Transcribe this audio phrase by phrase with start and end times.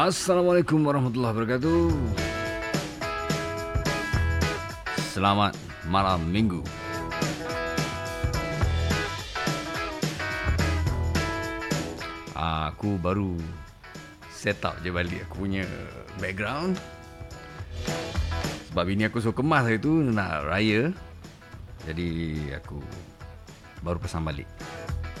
[0.00, 1.92] Assalamualaikum warahmatullahi wabarakatuh.
[5.12, 5.52] Selamat
[5.92, 6.64] malam minggu.
[12.32, 13.36] Aku baru
[14.32, 15.68] set up je balik aku punya
[16.16, 16.80] background.
[18.72, 20.96] Sebab ini aku suka kemas hari tu nak raya.
[21.84, 22.80] Jadi aku
[23.84, 24.48] baru pasang balik.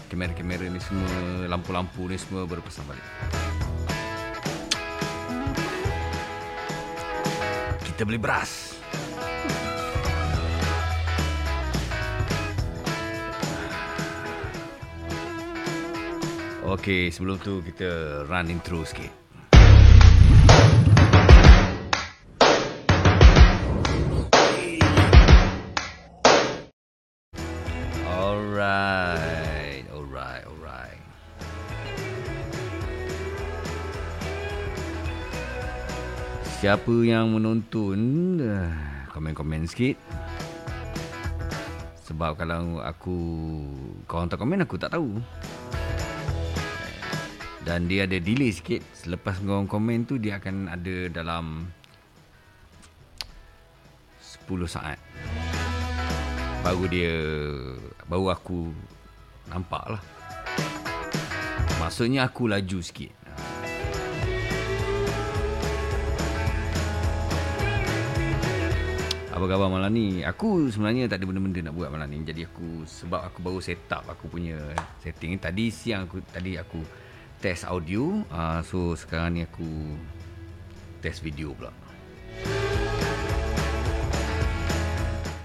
[0.08, 3.04] Kamera-kamera ni semua, lampu-lampu ni semua baru pasang balik.
[8.00, 8.80] Kita beli beras.
[16.64, 19.19] Okey, sebelum tu kita run intro sikit.
[36.60, 38.68] Siapa yang menonton, eh,
[39.16, 39.96] komen-komen sikit.
[42.04, 43.16] Sebab kalau aku
[44.04, 45.24] kau hantar komen aku tak tahu.
[47.64, 51.68] Dan dia ada delay sikit Selepas kau komen tu Dia akan ada dalam
[54.16, 54.96] 10 saat
[56.64, 57.12] Baru dia
[58.08, 58.72] Baru aku
[59.52, 60.02] Nampak lah
[61.84, 63.19] Maksudnya aku laju sikit
[69.30, 70.26] Apa khabar malam ni?
[70.26, 72.26] Aku sebenarnya tak ada benda-benda nak buat malam ni.
[72.26, 74.58] Jadi aku sebab aku baru set up aku punya
[74.98, 75.38] setting.
[75.38, 76.82] Tadi siang aku tadi aku
[77.38, 78.26] test audio.
[78.26, 79.94] Uh, so sekarang ni aku
[80.98, 81.70] test video pula.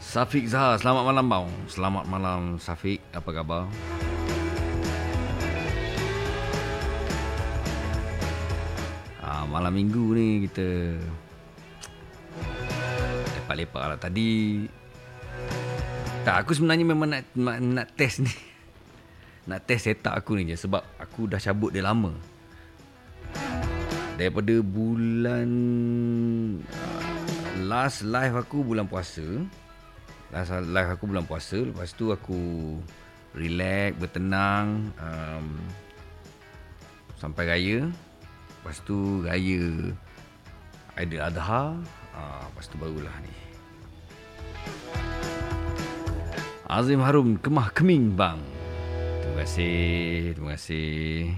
[0.02, 1.48] Safiq Zahar, selamat malam bang.
[1.70, 3.70] Selamat malam Safiq, apa khabar?
[9.22, 10.98] Uh, malam minggu ni kita
[13.46, 13.98] lepak-lepak lah.
[14.02, 14.30] Tadi
[16.26, 18.34] tak, aku sebenarnya memang nak, nak, nak test ni.
[19.46, 22.10] Nak test setup aku ni je sebab aku dah cabut dia lama.
[24.18, 25.50] Daripada bulan
[26.66, 27.06] uh,
[27.62, 29.22] last live aku bulan puasa.
[30.34, 32.42] Last live aku bulan puasa, lepas tu aku
[33.38, 35.46] relax, bertenang um,
[37.22, 37.86] sampai raya.
[37.86, 39.94] Lepas tu raya
[40.98, 41.78] Adha,
[42.16, 43.34] uh, lepas tu barulah ni.
[46.66, 48.42] Azim Harum Kemah Keming bang.
[49.22, 51.36] Terima kasih, terima kasih.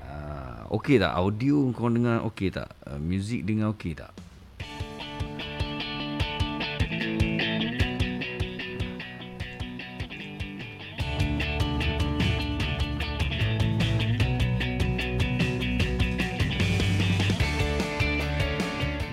[0.00, 2.72] Uh, okey tak audio kau dengar okey tak?
[2.86, 4.14] Uh, music dengar okey tak?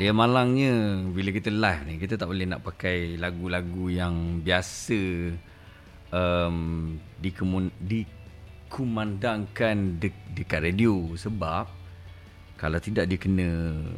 [0.05, 5.33] Dia malangnya bila kita live ni kita tak boleh nak pakai lagu-lagu yang biasa
[6.13, 11.65] um, dikemun, dikumandangkan de, dekat radio sebab
[12.53, 13.49] kalau tidak dia kena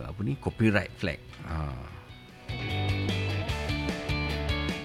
[0.08, 1.20] apa ni copyright flag.
[1.44, 1.76] Ha.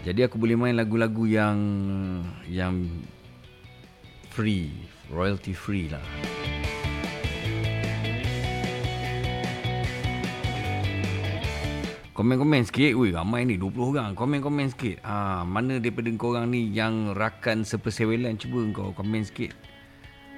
[0.03, 1.55] Jadi aku boleh main lagu-lagu yang
[2.50, 2.82] yang
[4.34, 4.75] free,
[5.06, 6.03] royalty free lah.
[12.22, 12.94] Komen-komen sikit.
[12.94, 14.15] Ui ramai ni 20 orang.
[14.15, 15.03] Komen-komen sikit.
[15.03, 18.38] Ha, Mana daripada korang ni Yang rakan sepersewelan?
[18.38, 19.50] Cuba kau komen sikit.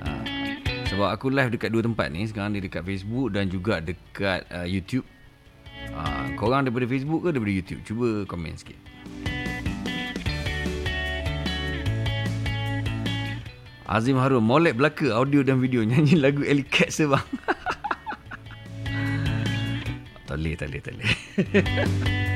[0.01, 0.25] Ha,
[0.89, 2.25] Sebab aku live dekat dua tempat ni.
[2.25, 5.05] Sekarang ni dekat Facebook Dan juga dekat uh, YouTube.
[5.93, 7.81] Ha, Korang daripada Facebook ke daripada YouTube?
[7.85, 8.81] Cuba komen sikit.
[13.85, 15.85] Azim Harun Molek belaka audio dan video.
[15.93, 17.21] Nyanyi lagu Ellie Cat sebang
[20.25, 20.85] Boleh, tak boleh.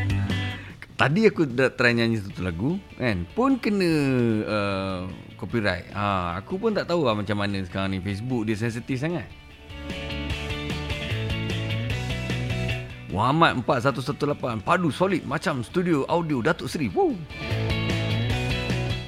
[0.98, 3.90] Tadi aku dah try nyanyi satu lagu kan pun kena
[4.42, 5.00] uh,
[5.38, 5.86] copyright.
[5.94, 9.30] Ha aku pun tak tahu lah macam mana sekarang ni Facebook dia sensitif sangat.
[13.14, 16.90] Muhammad 4118 padu solid macam studio audio Datuk Seri.
[16.90, 17.14] Woo.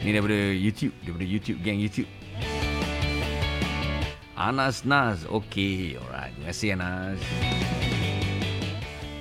[0.07, 2.09] Ni daripada YouTube, daripada YouTube gang YouTube.
[4.39, 5.27] Anas Naz.
[5.27, 6.33] Okay, alright.
[6.39, 7.90] Terima kasih Anas.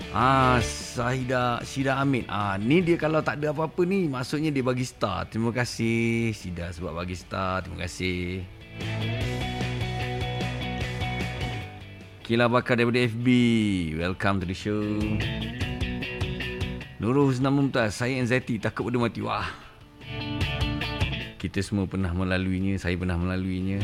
[0.10, 2.26] Ah, Sahida Sida Amin.
[2.26, 5.30] Ah, ni dia kalau tak ada apa-apa ni, maksudnya dia bagi star.
[5.30, 7.62] Terima kasih Sida sebab bagi star.
[7.62, 8.42] Terima kasih.
[12.26, 13.28] Kila Bakar daripada FB.
[14.02, 14.82] Welcome to the show.
[16.98, 18.02] Nurul Husna Mumtaz.
[18.02, 18.58] Saya anxiety.
[18.58, 19.22] Takut pada mati.
[19.22, 19.46] Wah.
[21.38, 22.82] Kita semua pernah melaluinya.
[22.82, 23.78] Saya pernah melaluinya.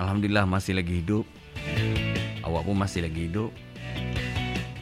[0.00, 1.28] Alhamdulillah masih lagi hidup.
[2.40, 3.52] Awak pun masih lagi hidup.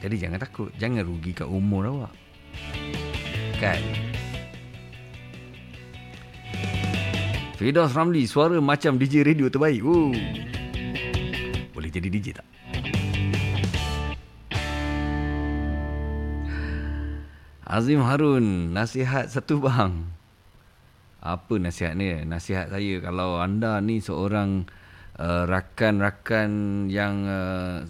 [0.03, 0.75] Jadi jangan takut.
[0.83, 2.13] Jangan rugi kat umur awak.
[3.63, 3.79] Kan?
[7.55, 9.79] Fidos Ramli, suara macam DJ radio terbaik.
[9.87, 10.11] Woo.
[11.71, 12.47] Boleh jadi DJ tak?
[17.63, 20.11] Azim Harun, nasihat satu bang.
[21.23, 22.11] Apa nasihat ni?
[22.27, 24.67] Nasihat saya kalau anda ni seorang
[25.23, 26.51] uh, rakan-rakan
[26.91, 27.87] yang uh,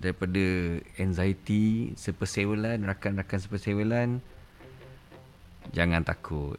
[0.00, 4.08] daripada anxiety, sepersewelan, rakan-rakan sepersewelan,
[5.76, 6.56] jangan takut.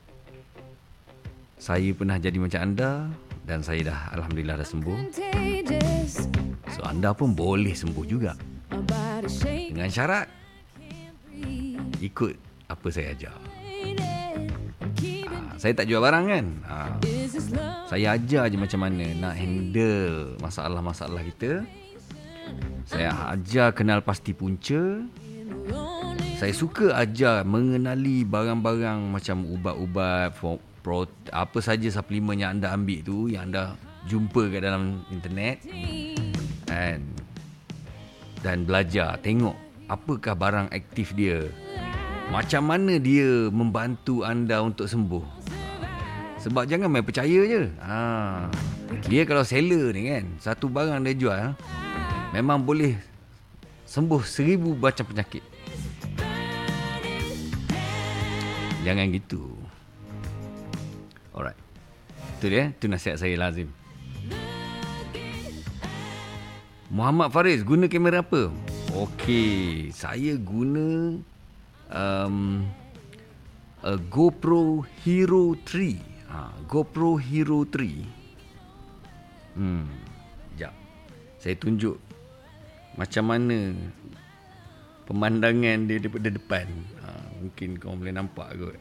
[1.57, 3.09] Saya pernah jadi macam anda
[3.45, 4.97] dan saya dah Alhamdulillah dah sembuh.
[6.73, 8.37] So anda pun boleh sembuh juga.
[9.73, 10.25] Dengan syarat
[12.01, 12.33] ikut
[12.65, 13.37] apa saya ajar.
[15.29, 16.45] Ha, saya tak jual barang kan.
[16.65, 16.77] Ha,
[17.89, 21.61] saya ajar je macam mana nak handle masalah-masalah kita.
[22.85, 25.05] Saya ajar kenal pasti punca.
[26.41, 30.33] Saya suka ajar mengenali barang-barang macam ubat-ubat,
[30.81, 33.77] pro, apa saja suplemen yang anda ambil tu, yang anda
[34.09, 35.61] jumpa kat dalam internet.
[36.71, 37.05] And,
[38.41, 39.53] dan belajar, tengok
[39.91, 41.51] apakah barang aktif dia
[42.31, 45.43] macam mana dia membantu anda untuk sembuh?
[46.41, 47.69] Sebab jangan main percaya je.
[47.83, 48.49] Ha.
[49.05, 51.53] Dia kalau seller ni kan, satu barang dia jual,
[52.31, 52.95] memang boleh
[53.83, 55.43] sembuh seribu macam penyakit.
[58.81, 59.43] Jangan gitu.
[61.35, 61.59] Alright.
[62.39, 63.69] Itu dia, itu nasihat saya lazim.
[66.91, 68.51] Muhammad Faris, guna kamera apa?
[68.91, 71.15] Okey, saya guna
[71.87, 72.67] um,
[73.79, 75.95] a GoPro Hero 3.
[76.27, 79.55] Ha, GoPro Hero 3.
[79.55, 79.87] Hmm.
[80.59, 80.75] Jap.
[81.39, 81.95] Saya tunjuk
[82.95, 83.75] macam mana
[85.07, 86.67] pemandangan dia daripada depan.
[87.03, 87.07] Ha,
[87.41, 88.77] mungkin kau boleh nampak kot.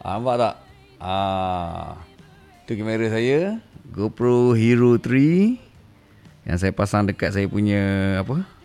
[0.00, 0.54] Ha, nampak tak?
[1.00, 1.96] Ah,
[2.68, 3.60] tu kamera saya,
[3.90, 5.70] GoPro Hero 3
[6.48, 7.82] yang saya pasang dekat saya punya
[8.24, 8.60] apa?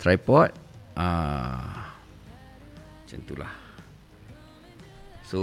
[0.00, 0.48] tripod
[0.96, 1.92] ah
[3.04, 3.52] macam itulah
[5.30, 5.40] so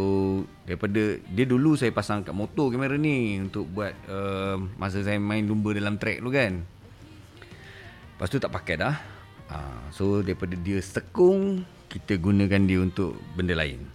[0.67, 5.47] daripada dia dulu saya pasang kat motor kamera ni untuk buat uh, masa saya main
[5.47, 6.59] lumba dalam track tu kan.
[8.11, 8.99] Lepas tu tak pakai dah.
[9.47, 13.87] Ah so daripada dia sekung kita gunakan dia untuk benda lain.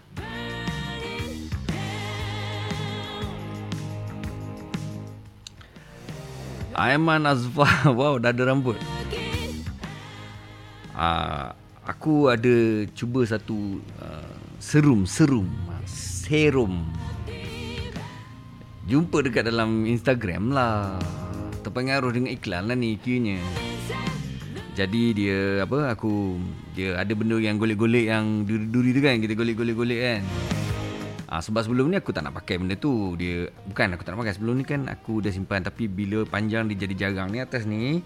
[6.72, 7.68] Aiman Azfar
[8.00, 8.80] Wow dah ada rambut.
[10.96, 11.52] Uh,
[11.84, 15.71] aku ada cuba satu uh, serum serum
[16.22, 16.86] serum.
[18.86, 21.02] Jumpa dekat dalam Instagram lah.
[21.66, 23.42] Terpengaruh dengan iklan lah ni kiranya
[24.72, 25.38] jadi dia
[25.68, 26.40] apa aku
[26.72, 29.20] dia ada benda yang golek-golek yang duri-duri tu kan.
[29.20, 30.20] Kita golek-golek-golek kan.
[31.28, 33.12] Ah sebab sebelum ni aku tak nak pakai benda tu.
[33.20, 34.34] Dia bukan aku tak nak pakai.
[34.40, 35.60] Sebelum ni kan aku dah simpan.
[35.60, 38.00] Tapi bila panjang dia jadi jarang ni atas ni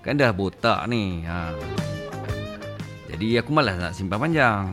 [0.00, 1.20] kan dah botak ni.
[1.28, 1.52] Ha.
[3.12, 4.72] Jadi aku malas nak simpan panjang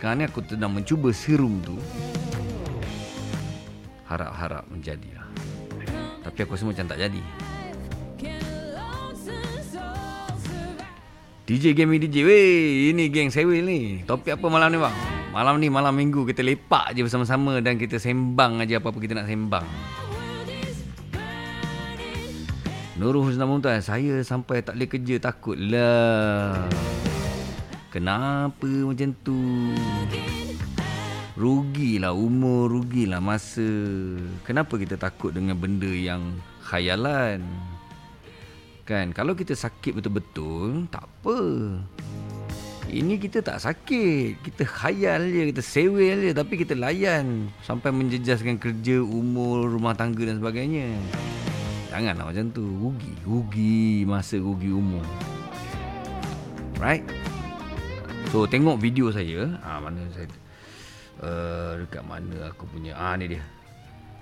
[0.00, 1.76] Sekarang ni aku sedang mencuba serum tu.
[4.08, 5.28] Harap-harap menjadilah.
[6.24, 7.20] Tapi aku rasa macam tak jadi.
[11.44, 14.00] DJ Game DJ Weh ini geng Sewil ni.
[14.08, 14.96] Topik apa malam ni bang?
[15.36, 19.28] Malam ni malam minggu Kita lepak je bersama-sama Dan kita sembang aja apa-apa kita nak
[19.28, 19.66] sembang.
[22.96, 26.64] Nurul Husna Mumtaz Saya sampai tak boleh kerja Takut lah
[27.90, 29.34] Kenapa macam tu?
[31.34, 33.66] Rugilah umur, rugilah masa.
[34.46, 37.42] Kenapa kita takut dengan benda yang khayalan?
[38.86, 41.38] Kan, kalau kita sakit betul-betul, tak apa.
[42.86, 44.38] Ini kita tak sakit.
[44.38, 46.32] Kita khayal je, kita sewel je.
[46.34, 50.94] Tapi kita layan sampai menjejaskan kerja, umur, rumah tangga dan sebagainya.
[51.90, 52.66] Janganlah macam tu.
[52.66, 53.12] Rugi.
[53.26, 55.02] Rugi masa, rugi umur.
[56.78, 57.29] Right?
[58.28, 59.56] So tengok video saya.
[59.64, 60.28] Ah mana saya
[61.24, 62.92] uh, dekat mana aku punya?
[62.92, 63.42] Ah ni dia.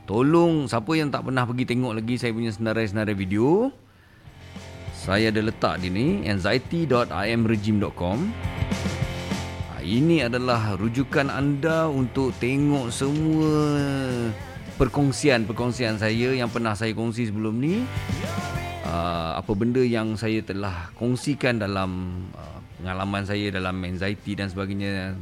[0.08, 3.68] Tolong siapa yang tak pernah pergi tengok lagi saya punya senarai-senarai video?
[4.96, 8.18] Saya ada letak di ni anxiety.imregime.com
[9.68, 13.52] ah, ini adalah rujukan anda untuk tengok semua
[14.78, 17.82] perkongsian-perkongsian saya yang pernah saya kongsi sebelum ni.
[18.88, 25.14] Uh, apa benda yang saya telah kongsikan dalam uh, pengalaman saya dalam anxiety dan sebagainya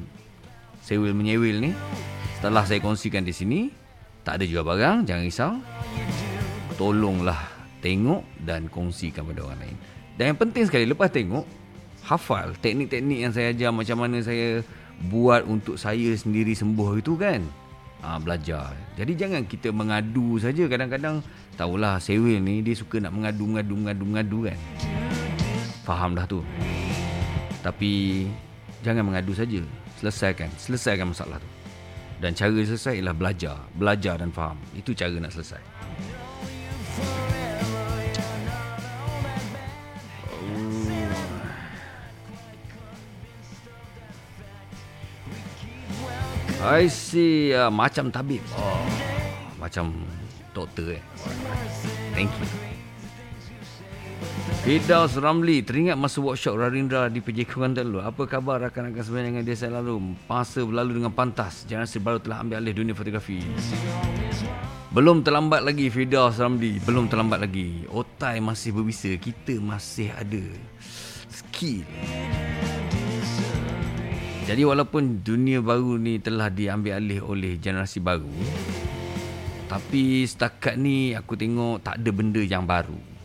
[0.84, 1.72] sewil menyewil ni
[2.38, 3.60] setelah saya kongsikan di sini
[4.22, 5.52] tak ada juga barang jangan risau
[6.76, 9.76] tolonglah tengok dan kongsikan pada orang lain.
[10.16, 11.44] Dan yang penting sekali lepas tengok
[12.06, 14.62] hafal teknik-teknik yang saya ajar macam mana saya
[15.12, 17.42] buat untuk saya sendiri sembuh itu kan.
[18.04, 18.76] Ha, belajar.
[18.94, 21.24] Jadi jangan kita mengadu saja kadang-kadang
[21.56, 24.58] tahulah sewil ni dia suka nak mengadu mengadu mengadu mengadu kan.
[25.82, 26.44] Faham dah tu.
[27.66, 28.22] Tapi
[28.86, 29.58] jangan mengadu saja.
[29.98, 31.50] Selesaikan, selesaikan masalah tu.
[32.22, 34.54] Dan cara selesai ialah belajar, belajar dan faham.
[34.70, 35.58] Itu cara nak selesai.
[46.66, 48.42] I see uh, macam tabib.
[48.54, 48.78] Oh,
[49.58, 49.90] macam
[50.54, 51.02] doktor eh.
[52.14, 52.75] Thank you.
[54.66, 58.02] Fidaus Ramli Teringat masa workshop Rarindra di PJ Kuantan dulu.
[58.02, 61.62] Apa khabar rakan-rakan sebenarnya dengan dia lalu Masa berlalu dengan pantas.
[61.70, 63.40] Generasi baru telah ambil alih dunia fotografi.
[64.90, 66.82] Belum terlambat lagi Fidaus Ramli.
[66.82, 67.86] Belum terlambat lagi.
[67.86, 69.14] Otai masih berbisa.
[69.14, 70.44] Kita masih ada
[71.30, 71.86] Skill.
[74.46, 78.30] Jadi walaupun dunia baru ni telah diambil alih oleh generasi baru
[79.66, 83.15] Tapi setakat ni aku tengok tak ada benda yang baru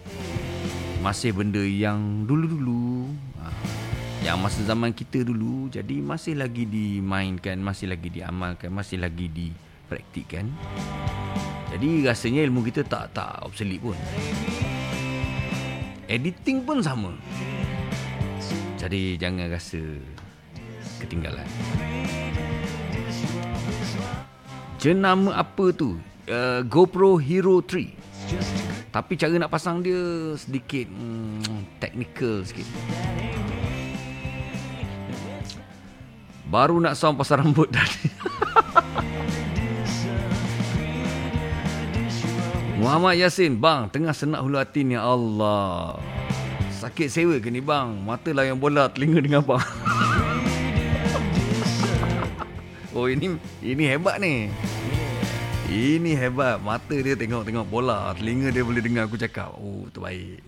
[1.01, 3.10] Masih benda yang dulu-dulu
[3.41, 3.50] ha,
[4.22, 10.46] Yang masa zaman kita dulu Jadi masih lagi dimainkan Masih lagi diamalkan Masih lagi dipraktikkan
[11.74, 13.98] Jadi rasanya ilmu kita tak tak obsolete pun
[16.05, 17.12] Editing pun sama
[18.77, 19.81] Jadi jangan rasa
[21.01, 21.48] ketinggalan.
[24.77, 25.98] Jenama apa tu?
[26.29, 28.00] Uh, GoPro Hero 3.
[28.91, 32.67] Tapi cara nak pasang dia sedikit hmm, technical sikit.
[36.51, 38.11] Baru nak sound pasal rambut tadi.
[42.81, 45.95] Muhammad Yasin, bang, tengah senak hulu hati ni Allah.
[46.83, 47.93] Sakit sewa ke ni bang?
[48.03, 49.63] Mata lah yang bola, telinga dengan bang.
[52.91, 54.51] Oh ini ini hebat ni.
[55.72, 56.60] Ini hebat.
[56.60, 59.56] Mata dia tengok-tengok bola, telinga dia boleh dengar aku cakap.
[59.56, 60.44] Oh, terbaik.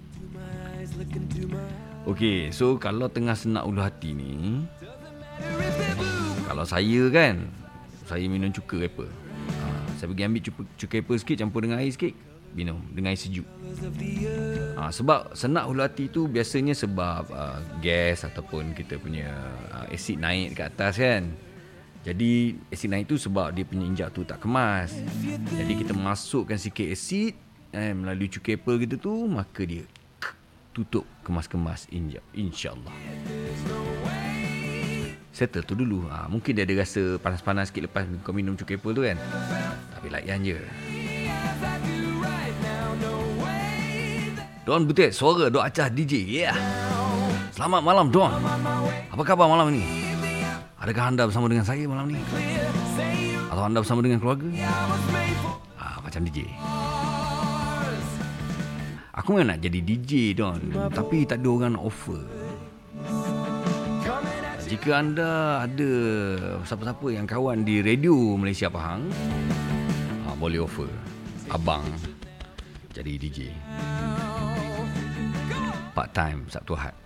[2.03, 4.67] Okey, so kalau tengah senak ulu hati ni,
[6.43, 7.47] kalau saya kan,
[8.03, 9.07] saya minum cuka apa?
[9.63, 9.65] Ha,
[9.95, 12.11] saya pergi ambil cuka, cuka apa sikit campur dengan air sikit,
[12.51, 13.47] minum dengan air sejuk.
[14.75, 19.31] Ha, sebab senak ulu hati tu biasanya sebab uh, gas ataupun kita punya
[19.71, 21.23] uh, asid naik dekat atas kan.
[22.03, 24.91] Jadi asid naik tu sebab dia punya injak tu tak kemas.
[25.55, 27.31] Jadi kita masukkan sikit asid
[27.71, 29.87] eh, melalui cukai apple gitu tu maka dia
[30.75, 32.91] tutup kemas-kemas injak insyaallah.
[35.31, 36.11] Settle tu dulu.
[36.11, 39.15] Ha, mungkin dia ada rasa panas-panas sikit lepas kau minum cukai apple tu kan.
[39.95, 40.59] Tapi layan je.
[44.67, 46.23] Don Butet, suara Dok Acah DJ.
[46.23, 46.55] Yeah.
[47.55, 48.31] Selamat malam Don.
[49.07, 50.12] Apa khabar malam ni?
[50.83, 52.19] Adakah anda bersama dengan saya malam ni?
[53.47, 54.51] Atau anda bersama dengan keluarga?
[55.79, 56.51] Ha, macam DJ.
[59.15, 60.59] Aku memang nak jadi DJ Don
[60.89, 62.17] Tapi tak ada orang nak offer
[64.65, 65.91] Jika anda ada
[66.65, 69.07] Siapa-siapa yang kawan di radio Malaysia Pahang
[70.25, 70.89] ha, Boleh offer
[71.53, 71.85] Abang
[72.89, 73.53] Jadi DJ
[75.93, 76.97] Part time Sabtu Ahad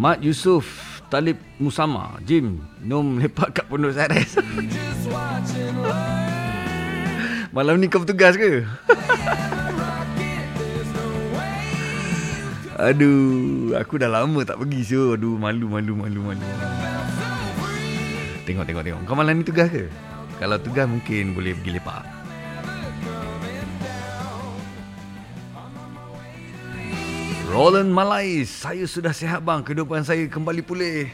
[0.00, 0.64] Mat Yusof
[1.12, 2.16] Talib Musama.
[2.24, 4.32] Jim Nom lepak kat Pondok Sares
[7.52, 8.64] Malam ni kau bertugas ke?
[12.80, 16.46] Aduh Aku dah lama tak pergi so Aduh malu malu malu malu.
[18.48, 19.04] Tengok tengok tengok.
[19.04, 19.92] Kau malam ni tugas ke?
[20.40, 22.19] Kalau tugas mungkin boleh pergi lepak
[27.50, 29.66] Roland Malais, saya sudah sihat bang.
[29.66, 31.10] Kehidupan saya kembali pulih.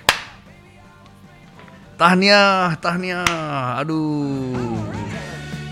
[1.96, 3.80] Tahniah, tahniah.
[3.80, 4.52] Aduh.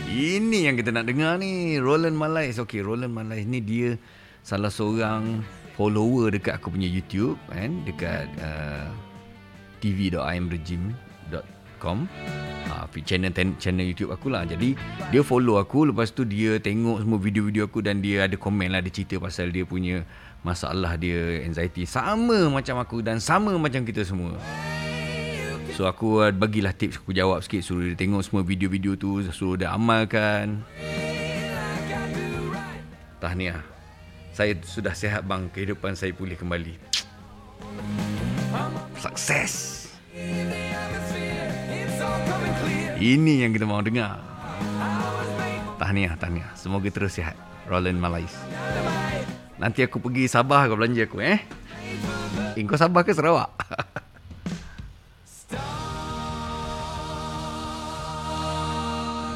[0.08, 1.76] Ini yang kita nak dengar ni.
[1.76, 2.56] Roland Malais.
[2.56, 4.00] Okey, Roland Malais ni dia
[4.40, 5.44] salah seorang
[5.76, 8.88] follower dekat aku punya YouTube kan, dekat uh,
[11.84, 12.08] tv.imregime.com.
[12.64, 14.48] Uh, channel channel YouTube aku lah.
[14.48, 14.72] Jadi
[15.12, 18.80] dia follow aku lepas tu dia tengok semua video-video aku dan dia ada komen lah
[18.80, 20.08] dia cerita pasal dia punya
[20.40, 24.32] masalah dia anxiety sama macam aku dan sama macam kita semua.
[25.76, 29.68] So aku bagilah tips aku jawab sikit suruh dia tengok semua video-video tu suruh dia
[29.76, 30.64] amalkan.
[33.20, 33.60] Tahniah.
[34.34, 36.74] Saya sudah sihat bang kehidupan saya pulih kembali.
[38.98, 39.84] Sukses.
[42.94, 44.22] Ini yang kita mau dengar.
[45.82, 46.50] Tahniah, tahniah.
[46.54, 47.34] Semoga terus sihat.
[47.66, 48.30] Roland Malais.
[49.58, 51.42] Nanti aku pergi Sabah kau belanja aku eh.
[52.54, 53.50] Eh, kau Sabah ke Sarawak?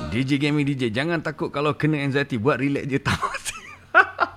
[0.08, 3.58] DJ Gaming DJ Jangan takut kalau kena anxiety Buat relax je Tak mati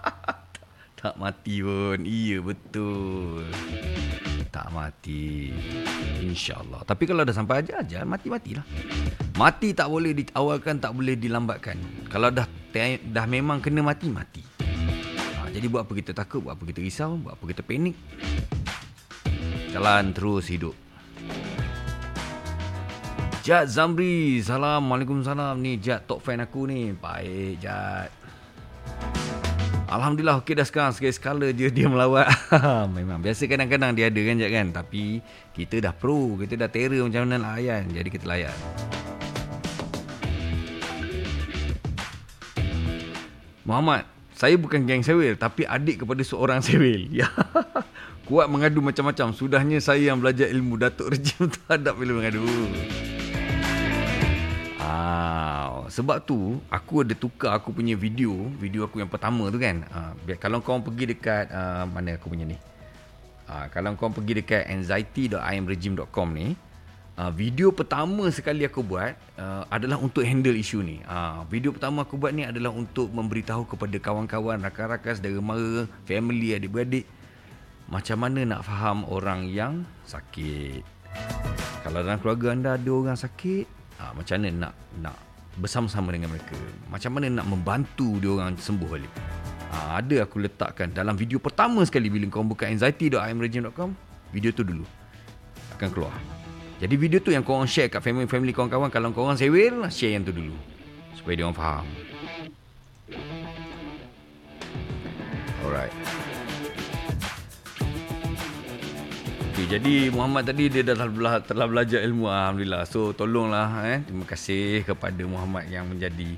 [1.01, 3.48] Tak mati pun Iya betul
[4.51, 5.56] Tak mati
[6.22, 6.86] InsyaAllah.
[6.86, 8.63] Tapi kalau dah sampai aja aja Mati-matilah.
[9.36, 11.78] Mati tak boleh diawalkan Tak boleh dilambatkan.
[12.08, 12.46] Kalau dah
[13.01, 14.44] dah memang kena mati Mati.
[14.62, 17.98] Ha, Jadi buat apa kita takut Buat apa kita risau Buat apa kita panik.
[19.72, 20.75] Jalan terus hidup.
[23.42, 26.94] Jad Zamri Assalamualaikum salam Ni Jad top fan aku ni.
[26.94, 28.12] Baik Jad
[29.91, 30.95] Alhamdulillah okey dah sekarang.
[30.95, 32.31] Sekali skala je dia melawat.
[32.95, 34.67] Memang biasa kadang-kadang dia ada kan Jad kan?
[34.71, 35.19] Tapi
[35.51, 37.91] kita dah pro Kita dah terror macam mana layan.
[37.91, 38.55] Jadi kita layan.
[43.67, 47.12] Muhammad Saya bukan geng sewil Tapi adik kepada seorang sewil.
[47.12, 47.27] Ya.
[48.24, 49.36] Kuat mengadu macam-macam.
[49.36, 52.48] Sudahnya saya yang belajar ilmu Datuk Rejim terhadap bila mengadu
[54.91, 59.88] Ah, sebab tu aku ada tukar aku punya video, video aku yang pertama tu kan.
[60.27, 62.60] Biar kalau kau pergi dekat uh, mana aku punya ni.
[63.48, 66.60] Ah, kalau kau pergi dekat anxiety.imregime.com ni,
[67.15, 71.00] uh, video pertama sekali aku buat uh, adalah untuk handle isu ni.
[71.07, 76.51] Uh, video pertama aku buat ni adalah untuk memberitahu kepada kawan-kawan, rakan-rakan, saudara mara, family,
[76.51, 77.07] adik-beradik
[77.88, 80.83] macam mana nak faham orang yang sakit.
[81.83, 85.15] Kalau dalam keluarga anda ada orang sakit, ha, macam mana nak nak
[85.62, 86.58] bersama-sama dengan mereka?
[86.89, 89.13] Macam mana nak membantu dia orang sembuh balik?
[89.72, 93.94] Ha, ada aku letakkan dalam video pertama sekali bila kau buka anxiety.imregime.com
[94.33, 94.83] video tu dulu
[95.77, 96.16] akan keluar.
[96.81, 100.18] Jadi video tu yang kau orang share kat family-family kawan-kawan kalau kau orang sewil share
[100.18, 100.57] yang tu dulu
[101.14, 101.85] supaya dia orang faham.
[105.61, 106.30] Alright
[109.61, 112.81] Okay, jadi Muhammad tadi dia dah telah, telah belajar ilmu Alhamdulillah.
[112.89, 114.01] So tolonglah eh.
[114.01, 116.33] Terima kasih kepada Muhammad yang menjadi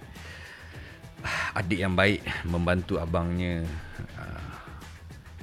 [1.24, 3.64] ah, adik yang baik membantu abangnya
[4.20, 4.44] uh,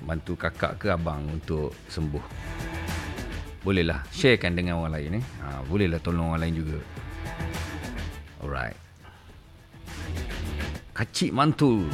[0.04, 2.20] bantu kakak ke abang untuk sembuh.
[3.64, 5.24] Bolehlah sharekan dengan orang lain eh.
[5.40, 6.78] Uh, bolehlah tolong orang lain juga.
[8.44, 8.76] Alright.
[10.92, 11.88] Kacik mantul.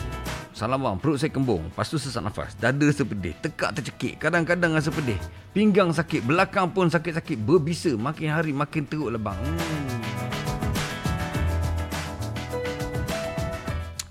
[0.57, 1.69] Salam bang, perut saya kembung.
[1.69, 2.57] Lepas tu sesak nafas.
[2.57, 3.37] Dada sepedih.
[3.45, 4.17] Tekak tercekik.
[4.17, 5.21] Kadang-kadang rasa pedih.
[5.53, 6.25] Pinggang sakit.
[6.25, 7.37] Belakang pun sakit-sakit.
[7.37, 7.93] Berbisa.
[7.93, 9.37] Makin hari makin teruk lah bang.
[9.37, 10.01] Hmm.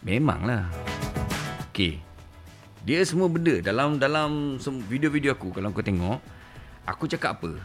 [0.05, 0.69] Memanglah.
[1.73, 1.97] Okay.
[2.85, 6.21] Dia semua benda dalam dalam video-video aku kalau kau tengok,
[6.85, 7.57] aku cakap apa?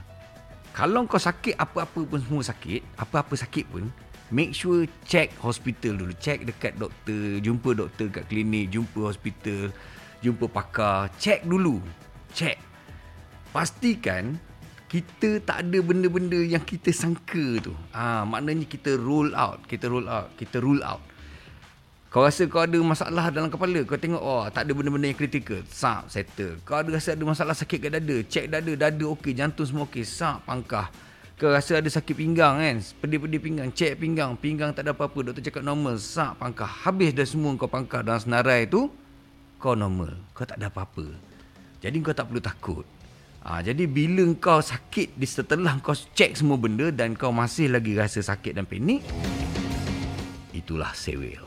[0.73, 3.93] Kalau kau sakit apa-apa pun semua sakit, apa-apa sakit pun,
[4.31, 6.15] make sure check hospital dulu.
[6.19, 9.75] Check dekat doktor jumpa doktor kat klinik jumpa hospital
[10.23, 11.11] jumpa pakar.
[11.19, 11.83] Check dulu.
[12.33, 12.57] Check.
[13.51, 14.39] Pastikan
[14.91, 17.75] kita tak ada benda-benda yang kita sangka tu.
[17.95, 21.03] Ha, maknanya kita roll out kita roll out kita rule out.
[22.11, 23.87] Kau rasa kau ada masalah dalam kepala?
[23.87, 26.59] Kau tengok oh tak ada benda-benda yang kritikal sap settle.
[26.67, 28.17] Kau ada rasa ada masalah sakit kat dada?
[28.27, 28.73] Check dada.
[28.75, 30.03] Dada okey jantung semua okey.
[30.03, 30.91] Sap pangkah
[31.41, 32.77] kau rasa ada sakit pinggang kan?
[33.01, 34.37] Pedih-pedih pinggang Cek pinggang.
[34.37, 35.33] Pinggang tak ada apa-apa.
[35.33, 35.97] Doktor cakap normal.
[35.97, 36.69] Sak pangkah.
[36.69, 38.93] Habis dah semua kau pangkah dalam senarai tu
[39.57, 40.21] Kau normal.
[40.37, 41.09] Kau tak ada apa-apa.
[41.81, 42.85] Jadi kau tak perlu takut.
[43.41, 47.97] Ha, Jadi bila kau sakit di Setelah kau cek semua benda Dan kau masih lagi
[47.97, 49.01] rasa sakit dan panik
[50.53, 51.41] Itulah sewil.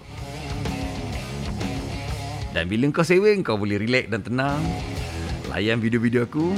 [2.49, 4.61] Dan bila kau sewil Kau boleh relax dan tenang.
[5.53, 6.49] Layan video-video aku.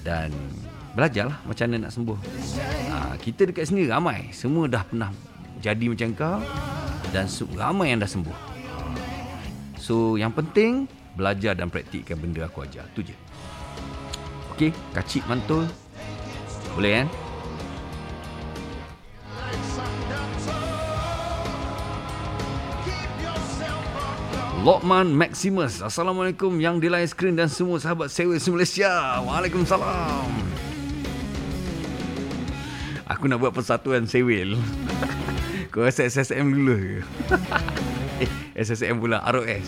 [0.00, 0.45] Dan
[0.96, 2.18] belajarlah macam mana nak sembuh.
[2.88, 4.32] Ha, kita dekat sini ramai.
[4.32, 5.12] Semua dah pernah
[5.60, 6.40] jadi macam kau
[7.12, 8.36] dan ramai yang dah sembuh.
[9.76, 12.88] So yang penting belajar dan praktikkan benda aku ajar.
[12.96, 13.16] Tu je.
[14.56, 15.68] Okey, kacik mantul.
[16.72, 17.08] Boleh kan?
[24.66, 30.65] Lokman Maximus Assalamualaikum yang di line screen dan semua sahabat sewa Malaysia Waalaikumsalam
[33.06, 34.58] Aku nak buat persatuan sewil.
[35.70, 36.98] Kau rasa SSM dulu ke?
[38.24, 39.66] eh, SSM pula ROS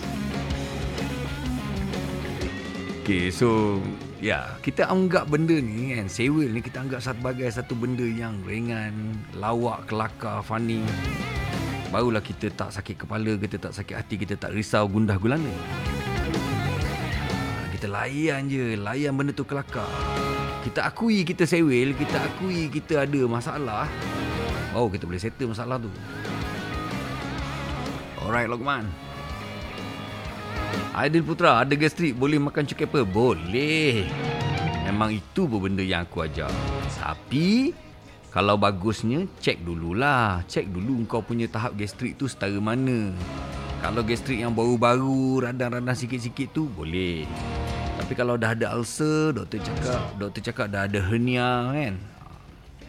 [3.04, 3.76] Okay so
[4.18, 9.20] Ya Kita anggap benda ni kan Sewil ni kita anggap sebagai satu benda yang ringan
[9.36, 10.80] Lawak, kelakar, funny.
[11.92, 15.52] Barulah kita tak sakit kepala Kita tak sakit hati Kita tak risau gundah gulana.
[17.76, 19.86] Kita layan je Layan benda tu kelakar
[20.68, 23.88] kita akui kita sewel, kita akui kita ada masalah.
[24.76, 25.88] Oh, kita boleh settle masalah tu.
[28.20, 28.84] Alright, Lokman.
[30.92, 33.00] Aidil Putra, ada gastrik boleh makan cukai apa?
[33.00, 34.04] Boleh.
[34.84, 36.52] Memang itu pun benda yang aku ajar.
[37.00, 37.72] Tapi,
[38.28, 40.44] kalau bagusnya, cek dululah.
[40.44, 43.16] Cek dulu kau punya tahap gastrik tu setara mana.
[43.80, 47.24] Kalau gastrik yang baru-baru, radang-radang sikit-sikit tu, boleh.
[48.08, 52.00] Tapi kalau dah ada ulcer, doktor cakap, doktor cakap dah ada hernia kan.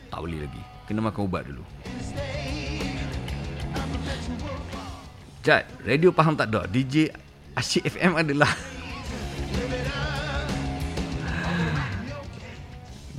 [0.08, 0.64] Tak boleh lagi.
[0.88, 1.60] Kena makan ubat dulu.
[5.44, 6.72] Jad, radio faham tak dok?
[6.72, 7.12] DJ
[7.52, 8.48] Asyik FM adalah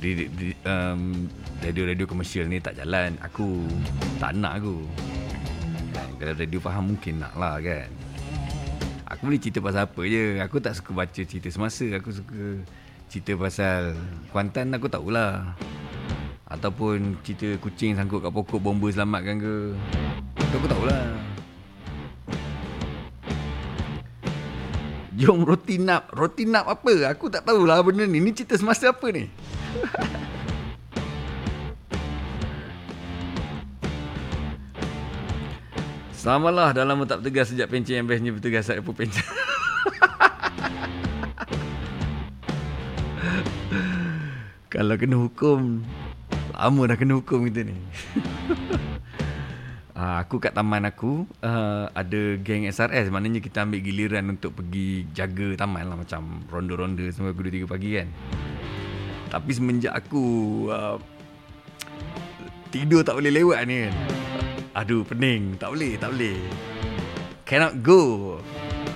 [0.01, 1.29] di, di, um,
[1.61, 3.13] radio-radio komersial ni tak jalan.
[3.21, 3.61] Aku
[4.17, 4.89] tak nak aku.
[6.17, 7.93] Kalau radio faham mungkin nak lah kan.
[9.11, 10.39] Aku boleh cerita pasal apa je.
[10.39, 11.83] Aku tak suka baca cerita semasa.
[11.99, 12.63] Aku suka
[13.11, 13.99] cerita pasal
[14.31, 15.51] Kuantan aku tahulah.
[16.47, 19.55] Ataupun cerita kucing sangkut kat pokok Bomba selamatkan ke.
[20.39, 21.03] Itu aku tahulah.
[25.19, 26.07] Jom roti nap.
[26.15, 27.11] Roti nap apa?
[27.11, 28.23] Aku tak tahulah benda ni.
[28.23, 29.27] Ni cerita semasa apa ni?
[36.21, 39.25] Samalah dalam tak tegas sejak pencet yang bestnya bertugas saya pun pencet.
[44.69, 45.81] Kalau kena hukum,
[46.53, 47.73] lama dah kena hukum kita ni.
[49.97, 55.09] Uh, aku kat taman aku uh, ada geng SRS maknanya kita ambil giliran untuk pergi
[55.17, 58.05] jaga taman lah macam ronda-ronda sampai pukul 2 3 pagi kan.
[59.33, 60.21] Tapi semenjak aku
[60.69, 61.01] uh,
[62.69, 63.97] tidur tak boleh lewat ni kan.
[64.71, 65.59] Aduh pening.
[65.59, 66.39] Tak boleh Tak boleh.
[67.43, 68.39] Cannot go.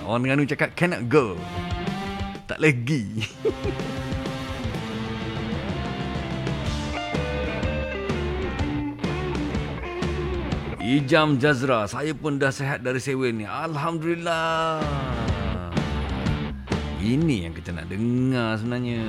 [0.08, 1.36] Orang Terengganu cakap Cannot go.
[2.48, 3.04] Tak lagi.
[10.86, 13.44] Ijam Jazra Saya pun dah sehat dari sewa ni.
[13.44, 14.80] Alhamdulillah.
[17.04, 19.04] Ini yang kita nak dengar sebenarnya.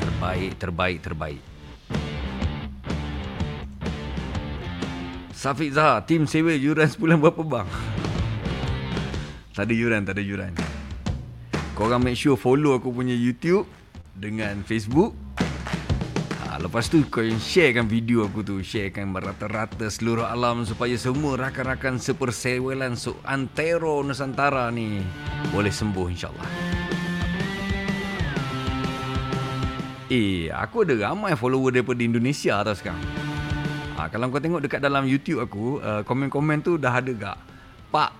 [0.00, 1.49] Terbaik, terbaik, terbaik
[5.40, 7.68] Safiq Zahar, tim sewa yuran sebulan berapa bang?
[9.56, 10.52] tak ada yuran, tak ada yuran.
[11.72, 13.64] Korang make sure follow aku punya YouTube
[14.12, 15.16] dengan Facebook.
[16.44, 21.96] Ha, lepas tu kau sharekan video aku tu, sharekan merata-rata seluruh alam supaya semua rakan-rakan
[21.96, 25.00] sepersewelan so antero Nusantara ni
[25.56, 26.50] boleh sembuh insyaAllah.
[30.12, 33.29] Eh, aku ada ramai follower daripada Indonesia tau sekarang.
[34.00, 37.36] Ha, kalau kau tengok dekat dalam YouTube aku, uh, komen-komen tu dah ada gak.
[37.92, 38.10] Pak,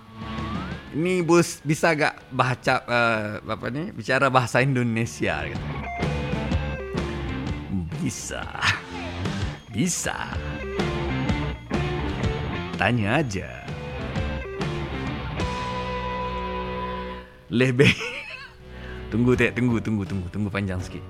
[0.93, 3.89] ni bos bisa gak baca uh, apa ni?
[3.89, 5.73] Bicara bahasa Indonesia kata.
[7.97, 8.45] Bisa.
[9.73, 10.37] Bisa.
[12.77, 13.49] Tanya aja.
[17.49, 17.89] Lebih.
[19.09, 21.01] tunggu tak, tunggu, tunggu, tunggu, tunggu panjang sikit.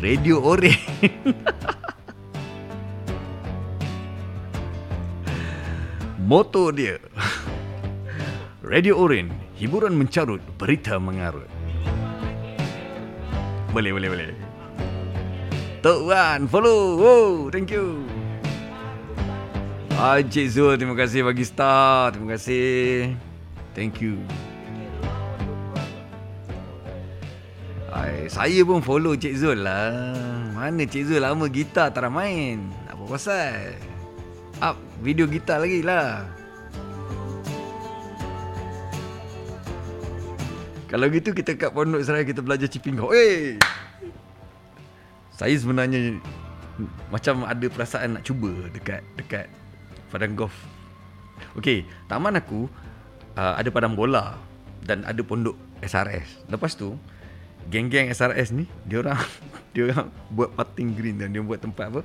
[0.00, 0.72] Radio Ore.
[6.24, 6.96] Moto dia.
[8.64, 9.28] Radio Orin,
[9.60, 11.44] hiburan mencarut, berita mengarut.
[13.76, 14.32] Boleh, boleh, boleh.
[15.84, 16.96] Tok Wan, follow.
[16.96, 18.08] Wow, thank you.
[20.00, 22.16] Ah, Cik Zul, terima kasih bagi star.
[22.16, 23.12] Terima kasih.
[23.76, 24.16] Thank you.
[27.92, 30.16] Ay, saya pun follow Cik Zul lah.
[30.56, 32.64] Mana Cik Zul lama gitar tak main.
[32.88, 33.76] Apa pasal?
[34.60, 36.28] Up video gitar lagi lah.
[40.94, 43.10] Kalau gitu kita kat Pondok Seraya kita belajar chipping golf.
[43.18, 43.58] Eh.
[45.34, 46.22] Saya sebenarnya
[47.10, 49.50] macam ada perasaan nak cuba dekat dekat
[50.14, 50.54] padang golf.
[51.58, 52.70] Okey, taman aku
[53.34, 54.38] uh, ada padang bola
[54.86, 56.46] dan ada pondok SRS.
[56.46, 56.94] Lepas tu
[57.70, 59.18] geng-geng SRS ni dia orang
[59.74, 62.02] dia orang buat putting green dan dia buat tempat apa?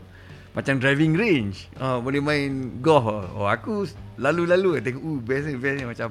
[0.58, 1.70] Macam driving range.
[1.78, 3.06] Oh, Boleh main golf.
[3.38, 3.86] Oh, Aku
[4.18, 5.86] lalu-lalu Tengok uh, best ni best ni.
[5.86, 6.10] Macam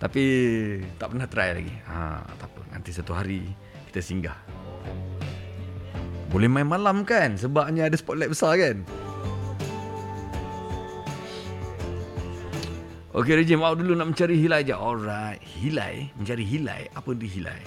[0.00, 0.24] Tapi
[0.98, 1.74] Tak pernah try lagi.
[1.86, 2.60] Ha, Tak apa.
[2.74, 3.46] Nanti satu hari
[3.90, 4.38] Kita singgah.
[6.30, 7.34] Boleh main malam kan?
[7.34, 8.86] Sebabnya ada spotlight besar kan?
[13.10, 14.74] Okay Regim Awak dulu nak mencari hilai je.
[14.74, 15.42] Alright.
[15.42, 16.14] Hilai?
[16.14, 16.86] Mencari hilai?
[16.94, 17.58] Apa di hilai?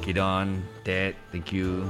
[0.00, 1.84] Okay Don Ted Thank you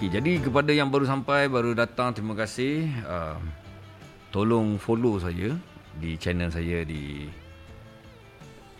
[0.00, 2.88] Okey, jadi kepada yang baru sampai, baru datang, terima kasih.
[3.04, 3.36] Uh,
[4.32, 5.52] tolong follow saya
[6.00, 7.28] di channel saya di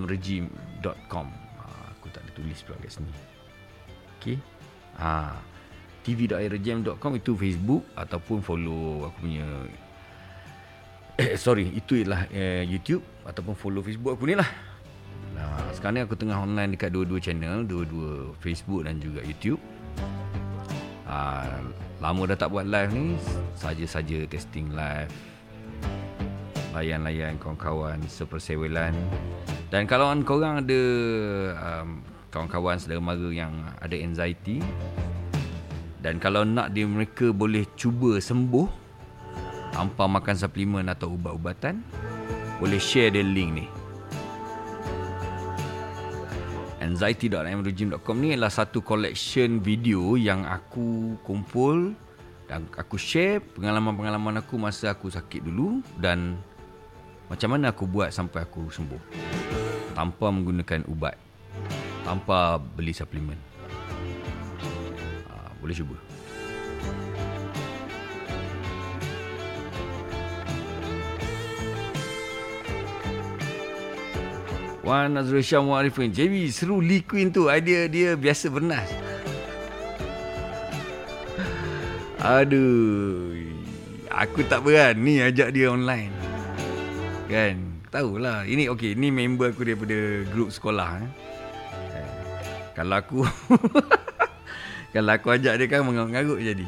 [1.91, 3.11] aku tak ada tulis pula kat sini.
[4.23, 4.39] Okay
[5.03, 5.35] ha
[6.07, 9.67] tv.imregime.com itu Facebook ataupun follow aku punya
[11.19, 14.72] eh, sorry itu ialah uh, YouTube ataupun follow Facebook aku ni lah
[15.35, 19.61] nah, sekarang ni aku tengah online dekat dua-dua channel dua-dua Facebook dan juga YouTube.
[21.09, 21.61] Uh,
[22.01, 23.07] lama dah tak buat live ni
[23.55, 25.13] saja-saja testing live
[26.73, 28.97] layan-layan kawan-kawan sepersewelan.
[29.69, 30.83] Dan kalau korang ada
[31.57, 32.01] um,
[32.33, 34.65] kawan-kawan saudara mara yang ada anxiety
[36.01, 38.67] dan kalau nak dia mereka boleh cuba sembuh
[39.73, 41.85] tanpa makan suplemen atau ubat-ubatan
[42.57, 43.67] boleh share dia link ni
[46.83, 51.95] anxiety.mregime.com ni adalah satu collection video yang aku kumpul
[52.51, 56.37] dan aku share pengalaman-pengalaman aku masa aku sakit dulu dan
[57.31, 59.03] macam mana aku buat sampai aku sembuh.
[59.97, 61.17] Tanpa menggunakan ubat.
[62.03, 63.39] Tanpa beli suplemen.
[65.31, 66.12] Ha, boleh cuba
[74.83, 76.11] Wan Nazrul Syah Mu'arifin.
[76.11, 77.47] JB seru Lee Queen tu.
[77.47, 78.91] Idea dia biasa bernas.
[82.19, 83.31] Aduh.
[84.11, 86.11] Aku tak berani ajak dia online.
[87.31, 87.79] Kan?
[87.95, 88.45] Tahulah.
[88.45, 91.11] Ini okey Ini member aku daripada Grup sekolah eh.
[92.75, 93.21] Kalau aku
[94.95, 96.67] Kalau aku ajak dia kan Mengarut-ngarut jadi.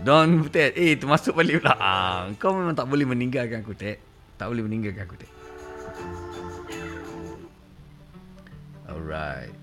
[0.00, 0.72] Don Ted.
[0.72, 1.76] Eh termasuk balik pula.
[1.76, 4.00] Ah, Kau memang tak boleh meninggalkan aku Ted.
[4.40, 5.41] Tak boleh meninggalkan aku Ted
[9.02, 9.54] Alright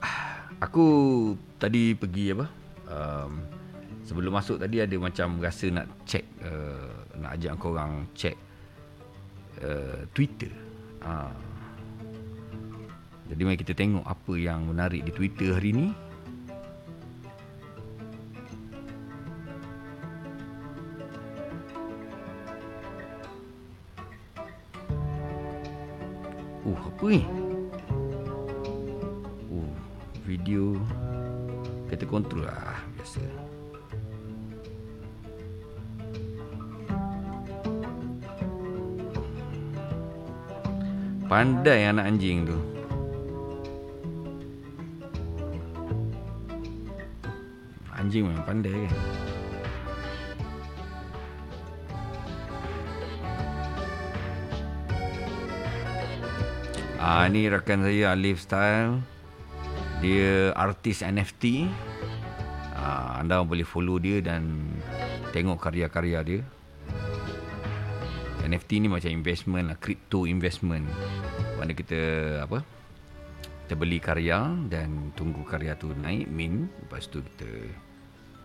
[0.64, 0.86] Aku
[1.60, 2.46] Tadi pergi apa
[2.88, 3.44] um,
[4.08, 8.32] Sebelum masuk tadi ada macam rasa nak check uh, nak ajak kau orang check
[9.60, 10.48] uh, Twitter.
[11.04, 11.28] Uh.
[13.28, 15.86] Jadi mari kita tengok apa yang menarik di Twitter hari ni.
[26.68, 27.24] Uh, apa ni?
[29.48, 29.72] Uh,
[30.28, 30.76] video
[31.88, 33.24] kita kontrol lah biasa.
[41.24, 42.60] Pandai anak anjing tu.
[47.96, 49.27] Anjing memang pandai kan.
[57.08, 59.00] Ah ni rakan saya Alif Style.
[60.04, 61.64] Dia artis NFT.
[62.76, 64.68] Ah anda boleh follow dia dan
[65.32, 66.40] tengok karya-karya dia.
[68.44, 70.84] NFT ni macam investment lah, crypto investment.
[71.56, 71.96] Mana kita
[72.44, 72.60] apa?
[73.64, 77.48] Kita beli karya dan tunggu karya tu naik min, lepas tu kita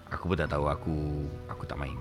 [0.07, 1.99] aku pun tak tahu aku aku tak main.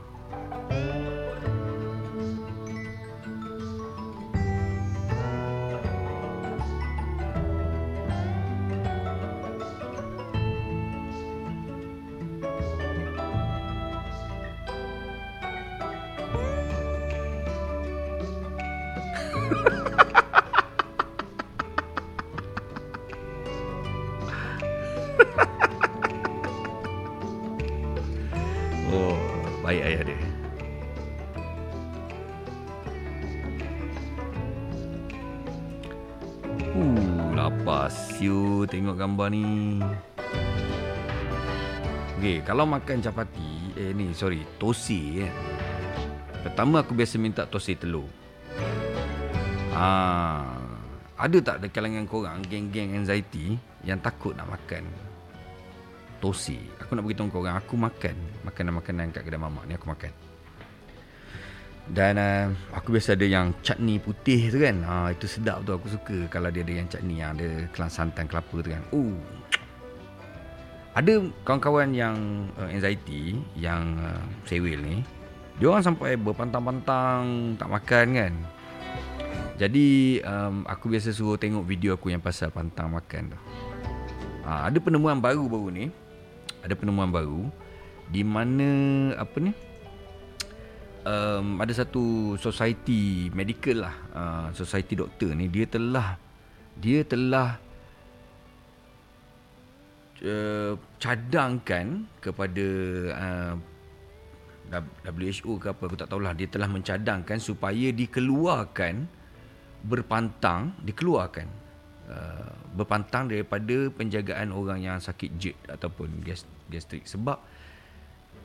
[42.63, 45.33] Kalau makan capati Eh ni sorry Tosi eh.
[46.47, 48.07] Pertama aku biasa minta tosi telur
[49.75, 50.63] ah,
[51.19, 54.87] Ada tak di kalangan korang Geng-geng anxiety Yang takut nak makan
[56.23, 58.15] Tosi Aku nak beritahu korang Aku makan
[58.47, 60.15] Makanan-makanan kat kedai mamak ni Aku makan
[61.83, 62.47] dan uh,
[62.79, 64.87] aku biasa ada yang chutney putih tu kan.
[64.87, 68.31] Ha, itu sedap tu aku suka kalau dia ada yang chutney yang ada kelang santan
[68.31, 68.87] kelapa tu kan.
[68.95, 69.42] Oh.
[70.93, 72.17] Ada kawan-kawan yang
[72.61, 75.01] uh, anxiety yang uh, sewil ni.
[75.57, 78.35] Dia orang sampai berpantang-pantang tak makan kan.
[79.57, 83.39] Jadi um, aku biasa suruh tengok video aku yang pasal pantang makan tu.
[84.43, 85.87] Ha, ada penemuan baru baru ni.
[86.65, 87.47] Ada penemuan baru
[88.11, 88.69] di mana
[89.17, 89.53] apa ni?
[91.07, 96.19] um, ada satu society medical lah uh, society doktor ni dia telah
[96.79, 97.59] dia telah
[100.25, 102.67] uh, cadangkan kepada
[103.15, 103.55] uh,
[105.05, 106.33] WHO ke apa aku tak tahulah.
[106.33, 109.21] Dia telah mencadangkan supaya dikeluarkan
[109.83, 111.47] berpantang dikeluarkan
[112.09, 116.23] uh, berpantang daripada penjagaan orang yang sakit jet ataupun
[116.71, 117.05] gastrik.
[117.05, 117.37] Sebab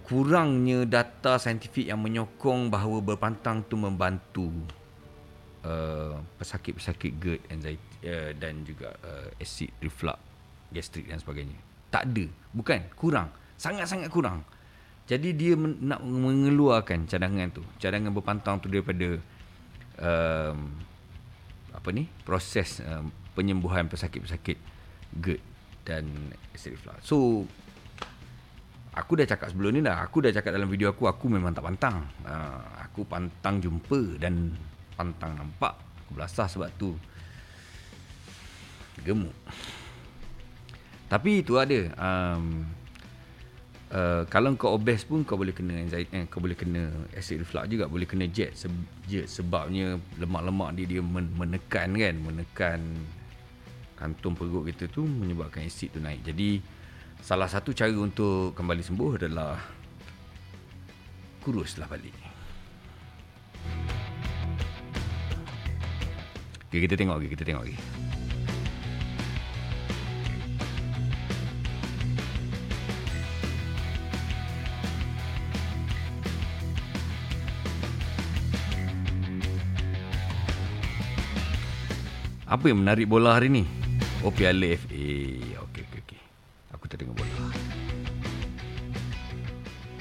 [0.04, 4.52] kurangnya data saintifik yang menyokong bahawa berpantang tu membantu
[5.64, 10.20] uh, pesakit-pesakit GERD anxiety uh, dan juga uh, acid reflux
[10.72, 14.46] gastrik dan sebagainya tak ada bukan kurang sangat-sangat kurang
[15.08, 19.16] jadi dia men- nak mengeluarkan cadangan tu, cadangan berpantang tu daripada
[20.04, 20.76] um,
[21.72, 22.12] apa ni?
[22.28, 24.60] proses um, penyembuhan pesakit-pesakit
[25.16, 25.40] GERD
[25.88, 26.04] dan
[26.52, 27.00] acid reflux.
[27.08, 27.48] So
[28.92, 31.64] aku dah cakap sebelum ni dah, aku dah cakap dalam video aku aku memang tak
[31.64, 32.04] pantang.
[32.28, 34.52] Uh, aku pantang jumpa dan
[35.00, 35.72] pantang nampak.
[36.04, 36.92] Aku belasah sebab tu
[39.08, 39.32] gemuk.
[41.08, 42.68] Tapi itu ada um,
[43.88, 47.72] Uh, kalau kau obes pun kau boleh kena anxiety eh, kau boleh kena acid reflux
[47.72, 48.68] juga boleh kena jet, se-
[49.08, 52.84] jet sebabnya lemak-lemak dia dia menekan kan menekan
[53.96, 56.20] kantung perut kita tu menyebabkan acid tu naik.
[56.20, 56.60] Jadi
[57.24, 59.56] salah satu cara untuk kembali sembuh adalah
[61.48, 62.16] kuruslah balik.
[66.68, 67.80] Okay, kita tengok lagi kita tengok lagi
[82.48, 83.64] Apa yang menarik bola hari ni?
[84.24, 85.08] Oh Piala FA.
[85.68, 86.22] Okey okey okey.
[86.72, 87.52] Aku tak tengok bola.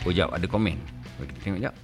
[0.06, 0.78] Oh jap ada komen.
[1.18, 1.74] Mari kita tengok jap.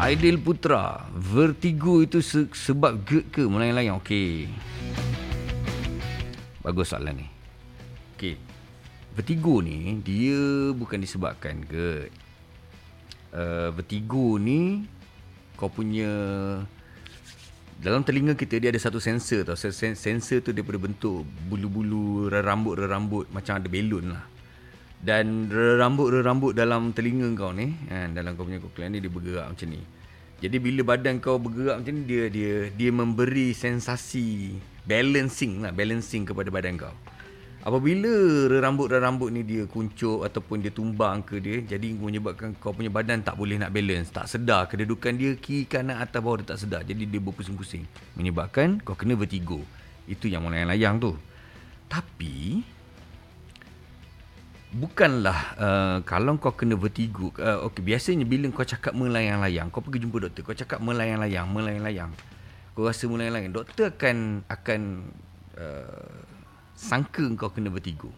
[0.00, 4.00] Aidil Putra, vertigo itu se- sebab GERD ke melayang-layang?
[4.00, 4.48] Okey.
[6.60, 7.26] Bagus soalan ni.
[8.16, 8.36] Okey.
[9.16, 12.12] Vertigo ni dia bukan disebabkan GERD.
[13.32, 14.84] Uh, vertigo ni
[15.56, 16.12] kau punya
[17.80, 19.56] dalam telinga kita dia ada satu sensor tau.
[19.56, 24.24] Sensor tu daripada bentuk bulu-bulu rambut-rambut macam ada belon lah.
[25.00, 29.68] Dan rambut-rambut dalam telinga kau ni, kan, dalam kau punya koklear ni dia bergerak macam
[29.72, 29.80] ni.
[30.44, 36.28] Jadi bila badan kau bergerak macam ni dia dia dia memberi sensasi balancing lah, balancing
[36.28, 36.92] kepada badan kau.
[37.60, 38.08] Apabila
[38.48, 43.36] rambut-rambut ni dia kuncup ataupun dia tumbang ke dia jadi menyebabkan kau punya badan tak
[43.36, 46.80] boleh nak balance, tak sedar kedudukan dia kiri kanan atas bawah dia tak sedar.
[46.88, 47.84] Jadi dia berpusing-pusing
[48.16, 49.60] menyebabkan kau kena vertigo.
[50.08, 51.12] Itu yang melayang-layang tu.
[51.92, 52.64] Tapi
[54.70, 60.06] bukanlah uh, kalau kau kena vertigo uh, okey biasanya bila kau cakap melayang-layang kau pergi
[60.06, 62.14] jumpa doktor kau cakap melayang-layang melayang-layang
[62.78, 64.80] kau rasa melayang-layang doktor akan akan
[65.58, 66.29] uh,
[66.80, 68.08] sangka kau kena vertigo.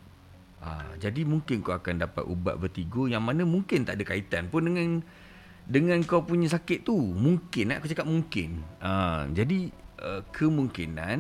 [0.63, 4.71] Ha, jadi mungkin kau akan dapat ubat vertigo yang mana mungkin tak ada kaitan pun
[4.71, 5.03] dengan
[5.67, 6.95] dengan kau punya sakit tu.
[6.95, 8.63] Mungkin aku cakap mungkin.
[8.79, 11.19] Ha, jadi uh, kemungkinan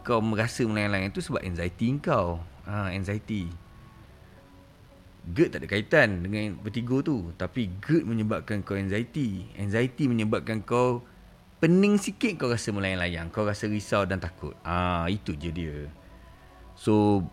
[0.00, 2.40] kau merasa melayang-layang tu sebab anxiety kau.
[2.64, 3.52] Ha, anxiety.
[5.28, 7.36] GERD tak ada kaitan dengan vertigo tu.
[7.36, 9.52] Tapi GERD menyebabkan kau anxiety.
[9.60, 11.04] Anxiety menyebabkan kau
[11.60, 13.28] pening sikit kau rasa melayang-layang.
[13.28, 14.56] Kau rasa risau dan takut.
[14.64, 15.97] Ah ha, Itu je dia.
[16.78, 17.26] So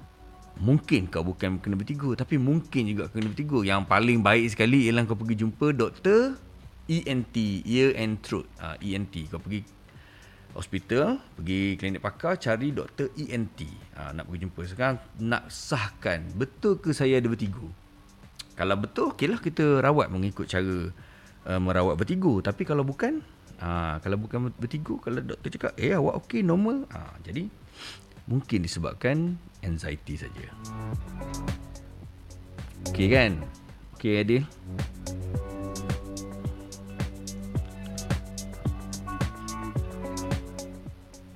[0.58, 3.62] mungkin kau bukan kena bertiga tapi mungkin juga kena bertiga.
[3.62, 6.41] Yang paling baik sekali ialah kau pergi jumpa doktor
[6.89, 8.49] ENT, ear and throat.
[8.58, 9.62] Uh, ah, ENT kau pergi
[10.58, 13.62] hospital, pergi klinik pakar cari doktor ENT.
[13.93, 17.65] Uh, ah, nak pergi jumpa sekarang nak sahkan betul ke saya ada bertiga.
[18.55, 20.89] Kalau betul okeylah kita rawat mengikut cara
[21.45, 23.21] uh, merawat bertiga tapi kalau bukan
[23.62, 27.47] uh, kalau bukan bertiga kalau doktor cakap eh awak okey normal uh, jadi
[28.25, 30.45] mungkin disebabkan anxiety saja.
[32.89, 33.41] Okey kan?
[33.97, 34.43] Okey Adil.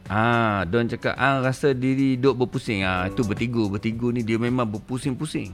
[0.09, 2.81] Ah, Don cakap ah rasa diri duk berpusing.
[2.81, 5.53] Ah, itu bertigu, bertigu ni dia memang berpusing-pusing.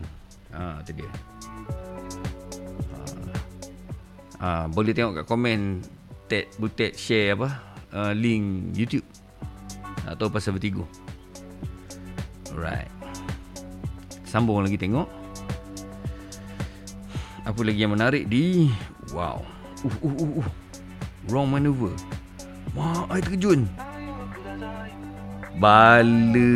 [0.55, 1.11] Ah, tu dia.
[4.39, 5.83] Ah, ah boleh tengok kat komen
[6.31, 7.49] Ted Butet share apa?
[7.91, 9.03] Uh, link YouTube.
[10.07, 10.87] Atau pasal bertigu.
[12.55, 12.87] Alright.
[14.23, 15.11] Sambung lagi tengok.
[17.43, 18.71] Apa lagi yang menarik di
[19.11, 19.43] Wow.
[19.83, 20.47] Uh uh uh uh.
[21.27, 21.91] Wrong maneuver.
[22.71, 23.67] Wah, ai terkejun.
[25.59, 26.51] Bala.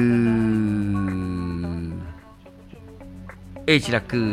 [3.67, 4.23] Eh celaka.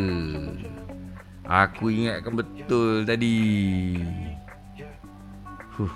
[1.47, 3.35] Aku ingatkan betul tadi.
[5.75, 5.93] Huh.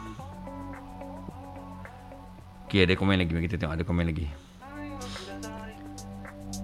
[2.67, 3.31] Okay, ada komen lagi.
[3.31, 4.40] Kita tengok ada komen lagi.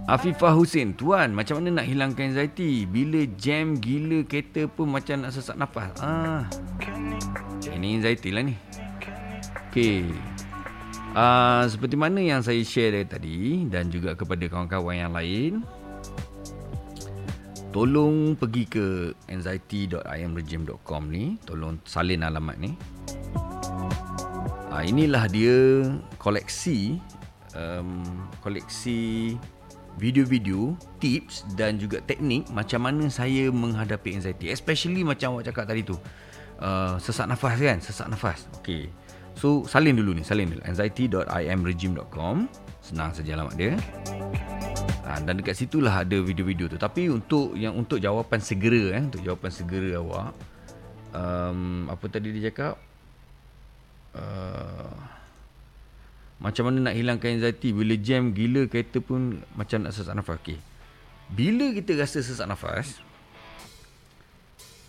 [0.07, 2.87] Afifah Hussein, tuan macam mana nak hilangkan anxiety?
[2.87, 5.99] Bila jam gila kereta pun macam nak sesak nafas.
[5.99, 6.47] Ah.
[7.67, 8.55] Ini anxiety lah ni.
[9.67, 10.07] Okey.
[11.11, 13.37] Ah, seperti mana yang saya share dari tadi
[13.67, 15.67] dan juga kepada kawan-kawan yang lain.
[17.75, 22.71] Tolong pergi ke anxiety.imregime.com ni, tolong salin alamat ni.
[24.71, 25.83] Ah, inilah dia
[26.15, 26.95] koleksi
[27.59, 28.07] um,
[28.39, 29.35] koleksi
[29.97, 34.53] video-video, tips dan juga teknik macam mana saya menghadapi anxiety.
[34.53, 35.97] Especially macam awak cakap tadi tu.
[36.57, 37.77] Uh, sesak nafas kan?
[37.81, 38.45] Sesak nafas.
[38.61, 38.89] Okay.
[39.37, 40.23] So, salin dulu ni.
[40.25, 40.61] Salin dulu.
[40.65, 42.49] anxiety.imregime.com
[42.81, 43.73] Senang saja alamat dia.
[45.05, 46.77] Uh, dan dekat situlah ada video-video tu.
[46.77, 50.31] Tapi untuk yang untuk jawapan segera eh, untuk jawapan segera awak
[51.13, 52.75] um, apa tadi dia cakap?
[54.17, 55.16] Uh,
[56.38, 57.73] macam mana nak hilangkan anxiety?
[57.73, 60.38] Bila jam gila kereta pun Macam nak sesak nafas.
[60.45, 60.59] Okay.
[61.33, 63.01] Bila kita rasa sesak nafas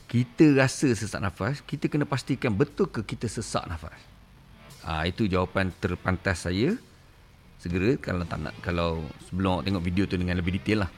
[0.08, 3.96] Kita rasa sesak nafas Kita kena pastikan betul ke kita sesak nafas?
[4.84, 6.76] Ha, Itu jawapan terpantas saya.
[7.56, 9.00] Segera kalau tak nak Kalau
[9.32, 10.92] sebelum awak tengok video tu dengan lebih detail lah.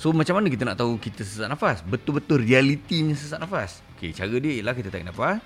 [0.00, 1.84] So macam mana kita nak tahu kita sesak nafas?
[1.84, 3.84] Betul-betul realitinya sesak nafas.
[3.94, 5.44] Okay, Cara dia ialah kita tarik nafas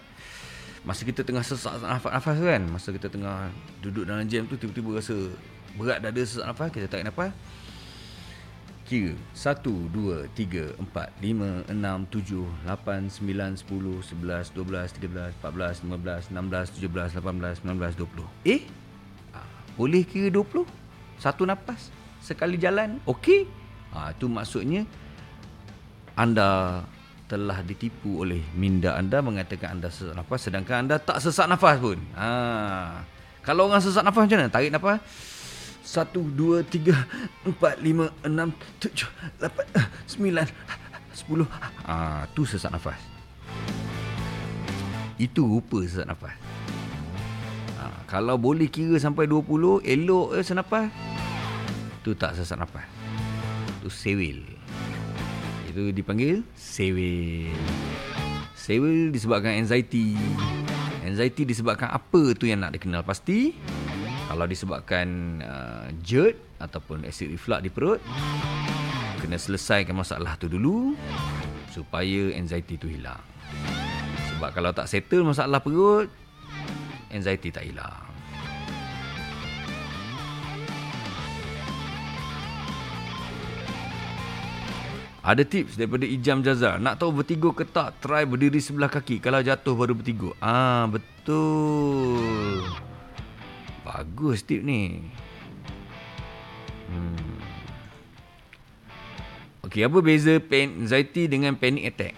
[0.87, 3.51] Masa kita tengah sesak nafas-nafas kan Masa kita tengah
[3.83, 5.19] duduk dalam jam tu Tiba-tiba rasa
[5.75, 7.35] berat dada sesak nafas Kita tarik nafas
[8.87, 15.83] Kira 1, 2, 3, 4, 5, 6, 7, 8, 9, 10, 11, 12, 13, 14,
[15.83, 18.63] 15, 16, 17, 18, 19, 20 Eh?
[19.35, 19.43] Ha,
[19.75, 20.63] boleh kira 20?
[21.19, 21.91] Satu nafas
[22.23, 23.51] Sekali jalan Okey?
[23.91, 24.87] Ha, itu maksudnya
[26.15, 26.87] Anda
[27.27, 31.99] telah ditipu oleh minda anda mengatakan anda sesak nafas sedangkan anda tak sesak nafas pun.
[32.15, 33.03] Ha.
[33.43, 34.51] Kalau orang sesak nafas macam mana?
[34.51, 34.99] Tarik nafas.
[35.87, 36.91] 1 2 3
[37.47, 38.51] 4 5 6
[38.83, 39.07] 7
[39.43, 40.51] 8 9
[41.15, 41.47] 10.
[41.87, 42.99] Ah, tu sesak nafas.
[45.19, 46.35] Itu rupa sesak nafas.
[47.79, 48.07] Ha.
[48.07, 50.91] kalau boleh kira sampai 20, elok eh senafas.
[52.07, 52.87] Tu tak sesak nafas.
[53.83, 54.56] Tu sewil
[55.77, 57.53] itu dipanggil sewil.
[58.57, 60.17] Sewil disebabkan anxiety.
[61.05, 63.53] Anxiety disebabkan apa tu yang nak dikenal pasti.
[64.27, 68.01] Kalau disebabkan uh, GERD ataupun acid reflux di perut,
[69.21, 70.97] kena selesaikan masalah tu dulu
[71.69, 73.21] supaya anxiety tu hilang.
[74.33, 76.09] Sebab kalau tak settle masalah perut,
[77.13, 78.06] anxiety tak hilang.
[85.27, 86.79] Ada tips daripada Ijam Jazar.
[86.79, 87.99] Nak tahu bertigur ke tak?
[87.99, 89.19] Try berdiri sebelah kaki.
[89.19, 90.39] Kalau jatuh baru bertigur.
[90.39, 92.63] Ah, betul.
[93.83, 95.03] Bagus tip ni.
[96.87, 97.43] Hmm.
[99.67, 102.15] Okey, apa beza pain anxiety dengan panic attack?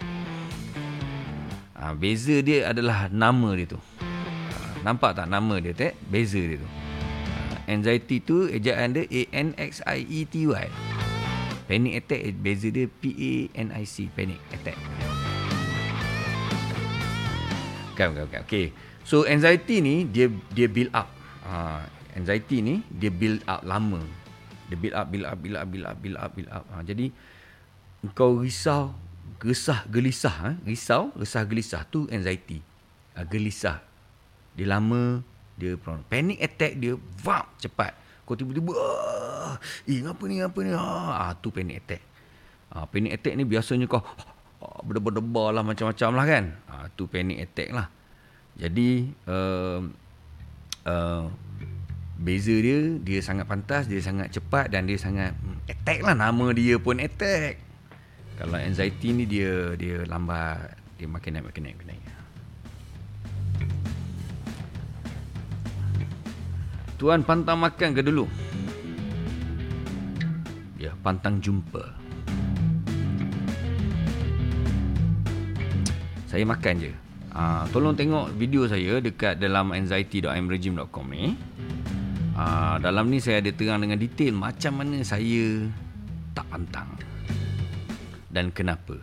[1.73, 3.81] Ah, beza dia adalah nama dia tu.
[4.05, 5.97] Ah, nampak tak nama dia tak?
[6.13, 6.69] Beza dia tu.
[7.57, 10.69] Ah, anxiety tu ejaan dia A N X I E T Y.
[11.69, 14.73] Panic attack beza dia P-A-N-I-C Panic attack.
[17.93, 18.41] Kan kan kan.
[18.41, 18.73] Okay.
[19.05, 21.05] So anxiety ni Dia dia build up.
[21.45, 21.85] Ha,
[22.17, 24.01] Anxiety ni Dia build up lama.
[24.65, 26.65] Dia build up Build up Build up Build up Build up, build up.
[26.73, 27.13] Ha, Jadi
[28.17, 28.97] Kau risau
[29.37, 30.51] Gesah gelisah ha?
[30.65, 32.65] Risau Resah gelisah Tu anxiety.
[33.13, 33.77] Ha, Gelisah.
[34.57, 35.21] Dia lama
[35.53, 35.77] Dia
[36.09, 39.57] Panic attack dia Vap Cepat kau tiba-tiba ah,
[39.89, 40.69] Eh apa ni apa ni?
[40.77, 42.05] Ah, tu panic attack.
[42.69, 44.05] Ah, Panic attack ni biasanya kau
[44.61, 46.43] ah, Berdebar-debar lah macam-macam lah kan?
[46.69, 47.89] Ah, Tu panic attack lah.
[48.59, 49.81] Jadi uh,
[50.85, 51.23] uh,
[52.19, 56.13] Beza dia Dia sangat pantas Dia sangat cepat Dan dia sangat hmm, Attack lah.
[56.13, 57.57] Nama dia pun attack.
[58.37, 62.03] Kalau anxiety ni dia Dia lambat Dia makin naik makin naik, makin naik.
[66.99, 68.27] Tuan pantang makan ke dulu?
[70.75, 71.95] Ya, pantang jumpa.
[76.27, 76.91] Saya makan je.
[77.31, 81.39] Uh, tolong tengok video saya dekat dalam anxiety.imregime.com ni.
[82.35, 85.71] Uh, dalam ni saya ada terang dengan detail macam mana saya
[86.35, 86.99] tak pantang.
[88.27, 88.99] Dan kenapa.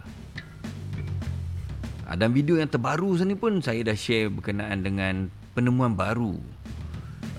[2.05, 6.37] Uh, dan video yang terbaru sini pun saya dah share berkenaan dengan penemuan baru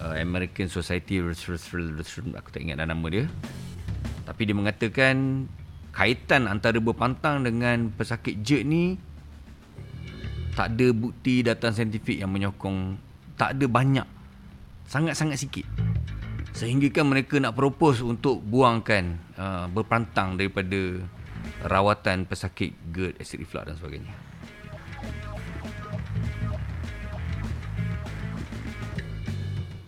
[0.07, 3.27] uh, American Society aku tak ingat nama dia
[4.23, 5.47] tapi dia mengatakan
[5.91, 8.83] kaitan antara berpantang dengan pesakit GERD ni
[10.55, 12.97] tak ada bukti data saintifik yang menyokong
[13.35, 14.07] tak ada banyak
[14.87, 15.67] sangat-sangat sikit
[16.57, 21.05] Sehingga kan mereka nak propose untuk buangkan uh, berpantang daripada
[21.61, 24.26] rawatan pesakit GERD, acid reflux dan sebagainya.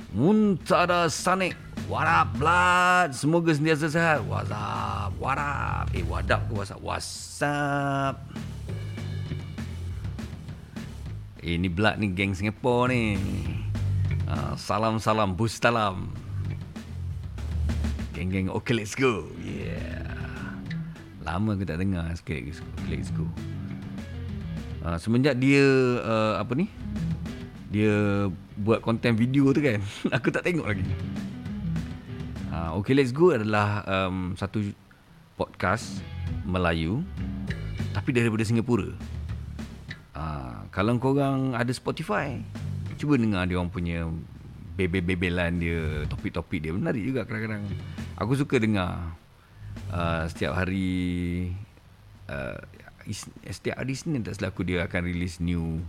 [0.09, 1.53] Muntada Sanik.
[1.85, 3.13] What up blood.
[3.13, 4.25] Semoga sentiasa sehat.
[4.25, 8.17] What's up What up Eh what up ke what's up What's up
[11.45, 13.17] Eh ni blood ni geng Singapore ni.
[14.25, 16.09] Uh, Salam-salam Bustalam
[18.17, 18.49] Geng-geng.
[18.49, 20.57] Okay let's go Yeah.
[21.21, 22.49] Lama aku tak dengar Okay
[22.89, 23.29] let's go
[24.81, 25.65] uh, Semenjak dia
[26.01, 26.65] uh, Apa ni
[27.69, 28.25] Dia
[28.57, 29.79] Buat konten video tu kan?
[30.17, 30.85] Aku tak tengok lagi.
[32.49, 34.73] Uh, Okay let's go adalah um, Satu
[35.37, 36.01] Podcast
[36.43, 37.05] Melayu
[37.93, 38.89] Tapi daripada Singapura.
[40.17, 42.41] Uh, Kalau korang ada Spotify
[42.97, 44.09] Cuba dengar dia orang punya
[44.75, 46.73] Bebel-bebelan dia Topik-topik dia.
[46.73, 47.69] Menarik juga kadang-kadang.
[48.17, 49.13] Aku suka dengar
[49.93, 51.53] uh, Setiap hari
[52.33, 52.57] uh,
[53.45, 55.79] Setiap hari Senin tak selaku dia akan release new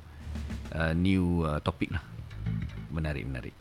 [0.75, 2.03] uh, New uh, topik lah
[2.91, 3.55] Menarik, menarik.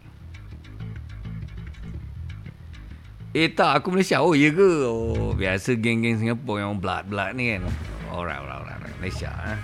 [3.30, 4.26] Eh tak, aku Malaysia.
[4.26, 4.90] Oh, ya ke?
[4.90, 7.70] Oh, biasa geng-geng Singapura yang blood-blood ni kan.
[8.10, 8.74] Alright, alright, alright.
[8.82, 8.98] alright.
[8.98, 9.30] Malaysia.
[9.30, 9.60] Eh?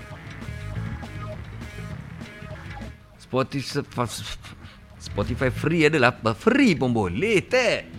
[3.17, 3.81] Spotify,
[5.01, 7.89] Spotify free adalah free pun boleh, tak?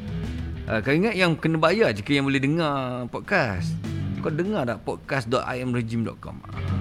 [0.71, 3.75] Uh, kau ingat yang kena bayar je ke yang boleh dengar podcast?
[4.23, 6.76] Kau dengar tak podcast.imregime.com?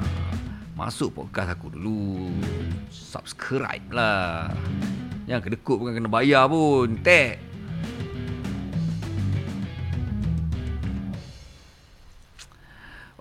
[0.75, 2.35] Masuk podcast aku dulu.
[2.91, 4.51] Subscribe lah.
[5.23, 6.99] Yang kedekut bukan kena bayar pun.
[6.99, 7.39] Tek.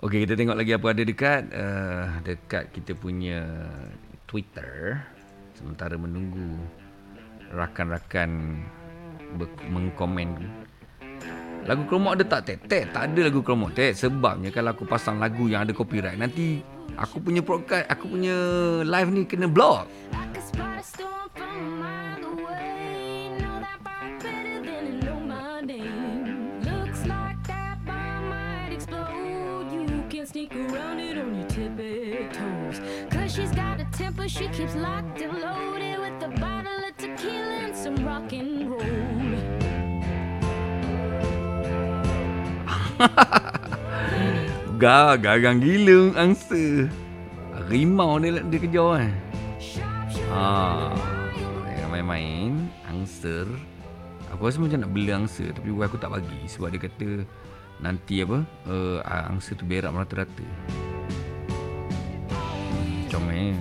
[0.03, 1.41] Okey kita tengok lagi apa ada dekat.
[1.55, 3.47] Uh, Dekat kita punya
[4.27, 4.99] Twitter.
[5.55, 6.59] Sementara menunggu
[7.55, 8.59] Rakan-rakan
[9.71, 10.43] Mengkomen.
[11.63, 12.57] Lagu kromok ada tak Tek?
[12.67, 13.95] Tek tak ada lagu kromok Tek.
[13.95, 18.35] Sebabnya kalau aku pasang lagu yang ada copyright Nanti Aku punya podcast, aku punya
[18.87, 19.87] live ni kena block.
[33.95, 38.69] Temper, she keeps locked and loaded with a bottle of tequila and some rock and
[38.69, 38.83] roll.
[44.75, 46.91] Gah, garang gila angsa.
[47.71, 49.13] Rimau dia dia kejar kan.
[50.35, 50.91] Ha.
[51.63, 53.47] Dia main-main angser.
[54.35, 57.23] Aku rasa macam nak beli angsa tapi aku tak bagi sebab dia kata
[57.79, 58.99] nanti apa uh,
[59.31, 60.43] angsa tu berak merata-rata.
[63.07, 63.55] Comel.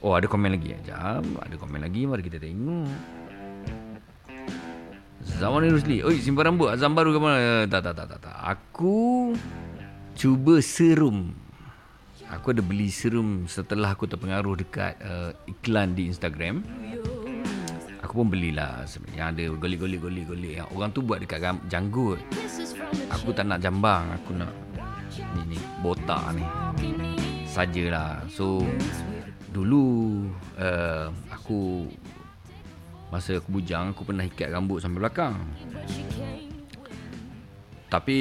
[0.00, 3.19] Oh ada komen lagi Jam Ada komen lagi Mari kita tengok
[5.20, 6.00] Zaman Rusli.
[6.00, 6.72] Oi, simpan rambut.
[6.72, 7.68] Azam baru ke mana?
[7.68, 8.36] Tak, tak, tak, tak, tak.
[8.40, 9.32] Aku
[10.16, 11.36] cuba serum.
[12.30, 16.62] Aku ada beli serum setelah aku terpengaruh dekat uh, iklan di Instagram.
[18.00, 20.62] Aku pun belilah yang ada golik-golik-golik-golik.
[20.62, 22.18] Yang orang tu buat dekat janggut.
[23.12, 24.08] Aku tak nak jambang.
[24.22, 24.50] Aku nak
[25.36, 26.46] ni ni botak ni.
[27.44, 28.24] Sajalah.
[28.30, 28.62] So
[29.50, 31.90] dulu uh, aku
[33.10, 35.34] Masa aku bujang Aku pernah ikat rambut sampai belakang.
[37.90, 38.18] Tapi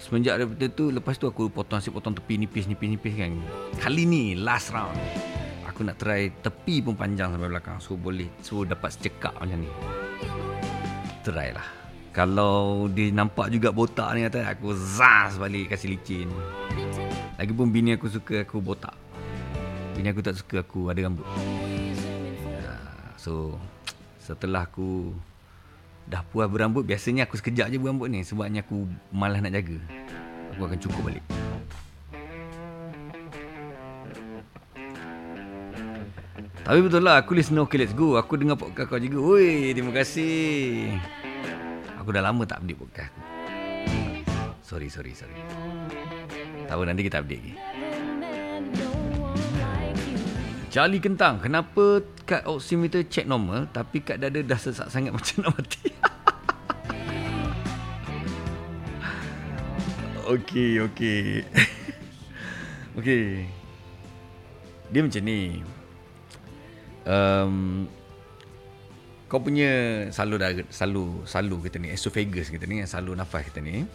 [0.00, 3.32] Semenjak daripada tu Lepas tu aku potong Asyik potong tepi nipis-nipis-nipis kan.
[3.78, 4.96] Kali ni Last round
[5.68, 7.78] Aku nak try Tepi pun panjang sampai belakang.
[7.78, 9.70] So boleh So dapat secekak macam ni.
[11.20, 11.68] Try lah.
[12.14, 16.32] Kalau dia nampak juga botak ni kata Aku zas balik Kasih licin.
[17.36, 18.96] Lagipun bini aku suka Aku botak.
[19.92, 21.28] Bini aku tak suka Aku ada rambut
[23.24, 23.56] So
[24.20, 25.16] setelah aku
[26.04, 29.80] dah puas berambut biasanya aku sekejap je berambut ni sebabnya aku malas nak jaga.
[30.52, 31.24] Aku akan cukup balik.
[36.64, 38.20] Tapi betul lah aku listen okay let's go.
[38.20, 39.20] Aku dengar podcast kau juga.
[39.24, 40.92] Woi, terima kasih.
[41.96, 43.12] Aku dah lama tak update podcast
[44.74, 45.38] sorry sorry sorry.
[46.66, 47.54] Tahu nanti kita update lagi
[50.74, 55.54] Charlie Kentang, kenapa kad oximeter check normal tapi kad dada dah sesak sangat macam nak
[55.54, 55.86] mati?
[60.34, 61.46] okey, okey.
[62.98, 63.46] okey.
[64.90, 65.62] Dia macam ni.
[67.06, 67.86] Um,
[69.30, 69.70] kau punya
[70.10, 73.86] salur darah, salur, salur kita ni, esophagus kita ni, salur nafas kita ni.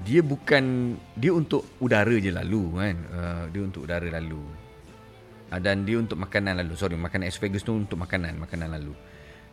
[0.00, 2.96] Dia bukan, dia untuk udara je lalu kan.
[3.12, 4.64] Uh, dia untuk udara lalu.
[5.52, 6.74] Uh, dan dia untuk makanan lalu.
[6.74, 8.94] Sorry, makanan esophagus tu untuk makanan, makanan lalu.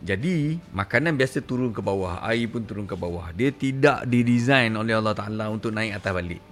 [0.04, 3.32] Jadi, makanan biasa turun ke bawah, air pun turun ke bawah.
[3.32, 6.44] Dia tidak didesain oleh Allah Taala untuk naik atas balik.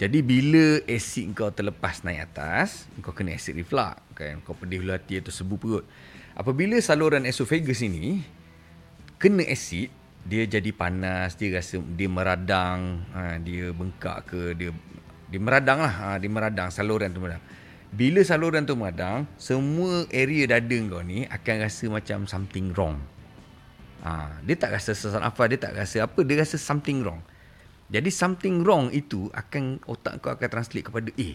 [0.00, 4.40] Jadi bila asid kau terlepas naik atas, kau kena asid reflux kan.
[4.40, 5.84] Kau pedih hulu hati atau sebu perut.
[6.32, 8.24] Apabila saluran esophagus ini
[9.20, 9.92] kena asid,
[10.24, 14.72] dia jadi panas, dia rasa dia meradang, ha, dia bengkak ke, dia
[15.28, 17.44] dia meradang lah, ha, dia meradang saluran tu meradang.
[17.90, 23.02] Bila saluran tu meradang, semua area dada kau ni akan rasa macam something wrong.
[24.06, 27.20] Ha, dia tak rasa sesak apa, dia tak rasa apa, dia rasa something wrong.
[27.90, 31.34] Jadi something wrong itu akan otak kau akan translate kepada eh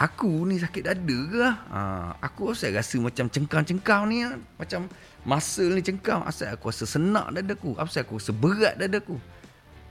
[0.00, 1.54] aku ni sakit dada ke lah?
[1.68, 1.80] Ha,
[2.24, 4.40] aku rasa rasa macam cengkang-cengkang ni lah.
[4.56, 4.88] macam
[5.28, 9.20] muscle ni cengkang asal aku rasa senak dadaku asal aku rasa berat dadaku.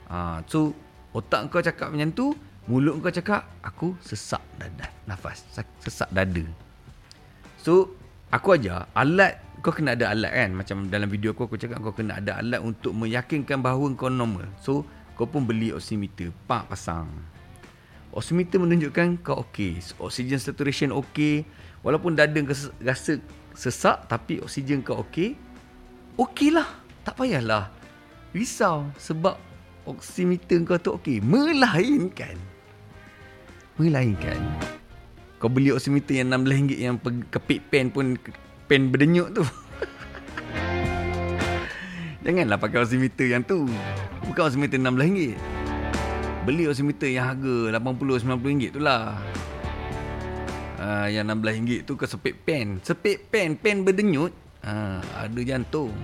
[0.10, 0.74] Ha, so
[1.14, 2.34] otak kau cakap macam tu
[2.70, 5.42] mulut kau cakap aku sesak dada nafas
[5.82, 6.46] sesak dada.
[7.58, 7.98] So
[8.30, 11.98] aku aja alat kau kena ada alat kan macam dalam video aku aku cakap kau
[11.98, 14.46] kena ada alat untuk meyakinkan bahawa kau normal.
[14.62, 14.86] So
[15.18, 17.10] kau pun beli oximeter, pak pasang.
[18.14, 21.50] Oximeter menunjukkan kau okey, oxygen saturation okey,
[21.82, 22.54] walaupun dada kau
[22.86, 23.18] rasa
[23.58, 25.34] sesak tapi oksigen kau okey,
[26.22, 26.70] okeylah,
[27.02, 27.74] tak payahlah
[28.30, 29.42] risau sebab
[29.90, 31.18] oximeter kau tu okey.
[31.18, 32.49] Melainkan
[33.80, 34.38] melainkan
[35.40, 37.00] kau beli oximeter yang RM16 yang
[37.32, 38.20] kepit pen pun
[38.68, 39.44] pen berdenyuk tu.
[42.28, 43.64] Janganlah pakai oximeter yang tu.
[44.28, 45.40] Bukan oximeter RM16.
[46.44, 49.16] Beli oximeter yang harga RM80-90 tu lah.
[50.76, 52.84] Uh, yang RM16 tu ke sepit pen.
[52.84, 54.36] Sepit pen, pen berdenyut.
[54.60, 55.96] Uh, ada jantung.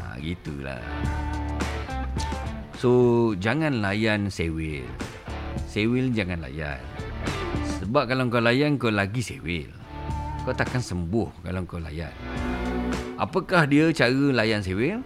[0.00, 0.80] Uh, gitulah.
[2.80, 4.88] So, jangan layan sewil.
[5.74, 6.78] Sewil jangan layan.
[7.82, 9.66] Sebab kalau kau layan, kau lagi sewil.
[10.46, 12.14] Kau takkan sembuh kalau kau layan.
[13.18, 15.02] Apakah dia cara layan sewil?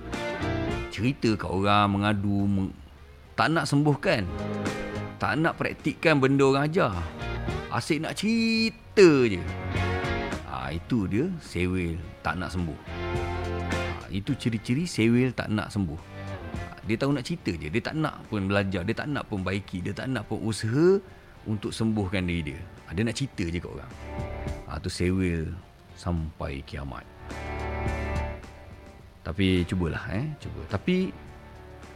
[0.93, 2.77] Cerita kat orang, mengadu, meng...
[3.33, 4.29] tak nak sembuhkan.
[5.17, 6.93] Tak nak praktikkan benda orang ajar.
[7.73, 9.41] Asyik nak cerita je.
[10.53, 12.77] Ha, itu dia sewil tak nak sembuh.
[14.05, 16.18] Ha, itu ciri-ciri sewil tak nak sembuh.
[16.89, 17.69] Dia tahu nak cerita je.
[17.69, 18.81] Dia tak nak pun belajar.
[18.81, 19.85] Dia tak nak pun baiki.
[19.85, 20.97] Dia tak nak pun usaha
[21.45, 22.59] untuk sembuhkan diri dia.
[22.89, 23.93] Ha, dia nak cerita je kat orang.
[24.73, 25.53] Ha, tu sewil
[25.93, 27.05] sampai kiamat.
[29.21, 30.65] Tapi cubalah eh, cuba.
[30.73, 31.13] Tapi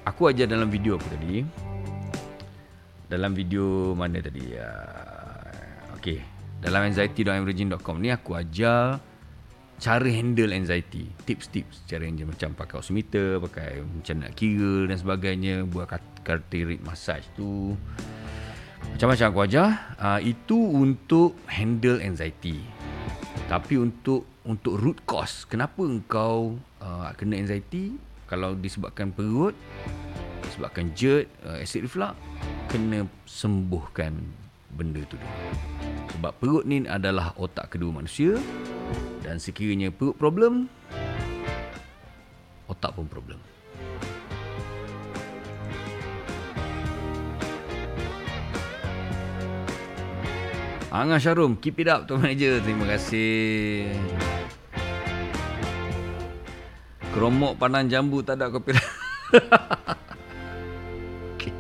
[0.05, 1.40] aku ajar dalam video aku tadi.
[3.09, 4.53] Dalam video mana tadi?
[4.53, 6.20] Uh, okay.
[6.61, 9.01] Dalam anxiety.emerging.com ni aku ajar
[9.82, 11.10] cara handle anxiety.
[11.26, 15.90] Tips-tips cara handle macam pakai oximeter, pakai macam nak kira dan sebagainya, buat
[16.22, 17.74] cardiac massage tu.
[18.94, 19.68] Macam-macam aku ajar.
[19.98, 22.62] Uh, itu untuk handle anxiety.
[23.50, 27.98] Tapi untuk untuk root cause, kenapa engkau uh, kena anxiety
[28.30, 29.52] kalau disebabkan perut
[30.42, 32.16] disebabkan GERD uh, acid reflux
[32.66, 34.16] kena sembuhkan
[34.72, 35.38] benda tu dulu
[36.16, 38.40] sebab perut ni adalah otak kedua manusia
[39.32, 40.68] dan sekiranya perut problem
[42.68, 43.40] otak pun problem
[50.92, 52.60] Angah Syarum, keep it up Tuan Manager.
[52.60, 53.96] Terima kasih.
[57.16, 58.76] Keromok panang jambu tak ada kopi.
[61.32, 61.56] okay.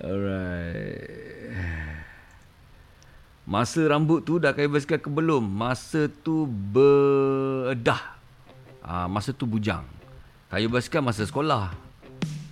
[0.00, 1.19] Alright.
[3.50, 5.42] Masa rambut tu dah kayu basikal ke belum?
[5.42, 7.98] Masa tu bedah.
[8.78, 9.82] Ah, masa tu bujang.
[10.54, 11.74] Kayu basikal masa sekolah.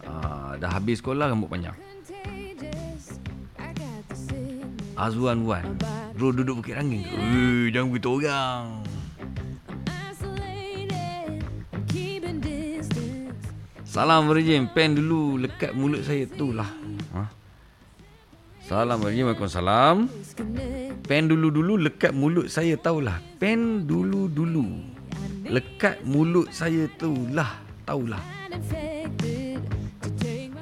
[0.02, 1.78] Ah, dah habis sekolah rambut panjang.
[4.98, 5.78] Azwan Wan.
[6.18, 7.06] Bro duduk Bukit Rangin?
[7.06, 8.82] Eh, jangan begitu orang.
[13.86, 16.68] Salam Virgin Pen dulu Lekat mulut saya tu lah
[17.16, 17.24] ha?
[18.62, 20.12] Salam Virgin Waalaikumsalam
[21.08, 24.76] Pen dulu-dulu Lekat mulut saya tahulah Pen dulu-dulu
[25.48, 28.20] Lekat mulut saya tu lah Tahulah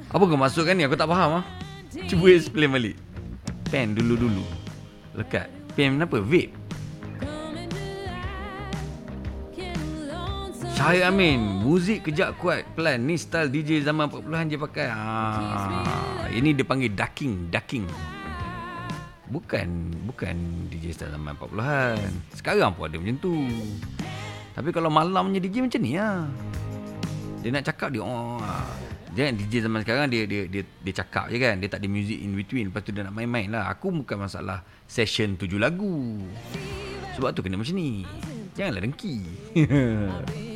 [0.06, 0.86] Apa kau masukkan ni?
[0.86, 1.66] Aku tak faham ha?
[2.06, 2.96] Cuba explain balik.
[3.74, 4.46] Pen dulu-dulu
[5.18, 5.50] Lekat.
[5.74, 6.22] Pen apa?
[6.22, 6.54] Vape.
[10.76, 12.62] Syahir Amin Muzik kejap kuat.
[12.78, 14.86] Pelan Ni style DJ zaman 40-an je pakai.
[14.94, 18.15] Ha, Ini dia panggil ducking Ducking
[19.30, 19.68] Bukan
[20.06, 20.36] Bukan
[20.70, 21.98] DJ style zaman 40-an
[22.34, 23.34] Sekarang pun ada macam tu
[24.54, 26.26] Tapi kalau malamnya DJ macam ni lah
[27.42, 28.38] Dia nak cakap dia oh.
[28.38, 28.86] ah.
[29.16, 31.56] Dia DJ zaman sekarang dia dia dia dia cakap je kan.
[31.56, 32.68] Dia tak ada music in between.
[32.68, 33.72] Lepas tu dia nak main-main lah.
[33.72, 36.20] Aku bukan masalah session tujuh lagu.
[37.16, 38.04] Sebab tu kena macam ni.
[38.60, 39.16] Janganlah dengki.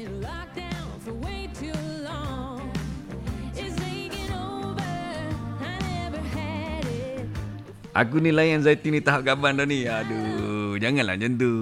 [7.91, 9.83] Aku ni layan Zaiti ni tahap gaban dah ni.
[9.83, 11.53] Aduh, janganlah macam tu.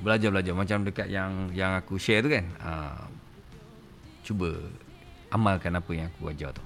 [0.00, 2.44] Belajar-belajar macam dekat yang yang aku share tu kan.
[2.64, 2.72] Ha,
[4.24, 4.56] cuba
[5.28, 6.64] amalkan apa yang aku ajar tu.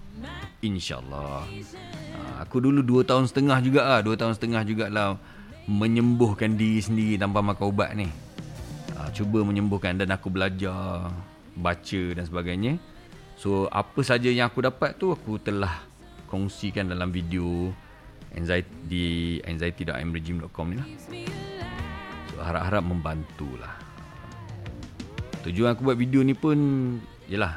[0.62, 1.43] InsyaAllah.
[2.14, 4.01] Ha, aku dulu 2 tahun setengah juga lah.
[4.07, 5.18] 2 tahun setengah jugalah
[5.66, 8.07] menyembuhkan diri sendiri tanpa makan ubat ni.
[8.95, 11.11] Ha, cuba menyembuhkan dan aku belajar,
[11.59, 12.79] baca dan sebagainya.
[13.35, 15.83] So apa saja yang aku dapat tu aku telah
[16.31, 17.74] kongsikan dalam video
[18.39, 19.05] anxiety di
[19.43, 20.89] anxiety.mregime.com ni lah.
[22.30, 23.89] So harap-harap membantulah.
[25.49, 26.59] Tujuan aku buat video ni pun
[27.30, 27.57] Yelah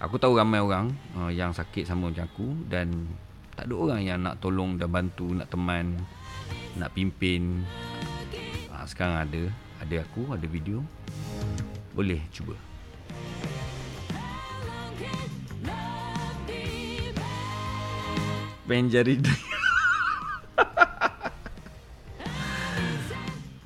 [0.00, 3.06] Aku tahu ramai orang uh, Yang sakit sama macam aku Dan
[3.52, 5.94] Tak ada orang yang nak tolong dan bantu Nak teman
[6.80, 7.62] Nak pimpin.
[8.72, 9.42] Uh, Sekarang ada
[9.84, 10.80] Ada aku Ada video.
[11.92, 12.54] Boleh cuba.
[18.68, 18.90] Pen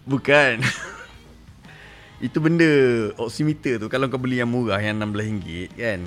[0.07, 0.63] Bukan.
[2.27, 2.71] Itu benda
[3.19, 6.01] oximeter tu Kalau kau beli yang murah Yang RM16 kan?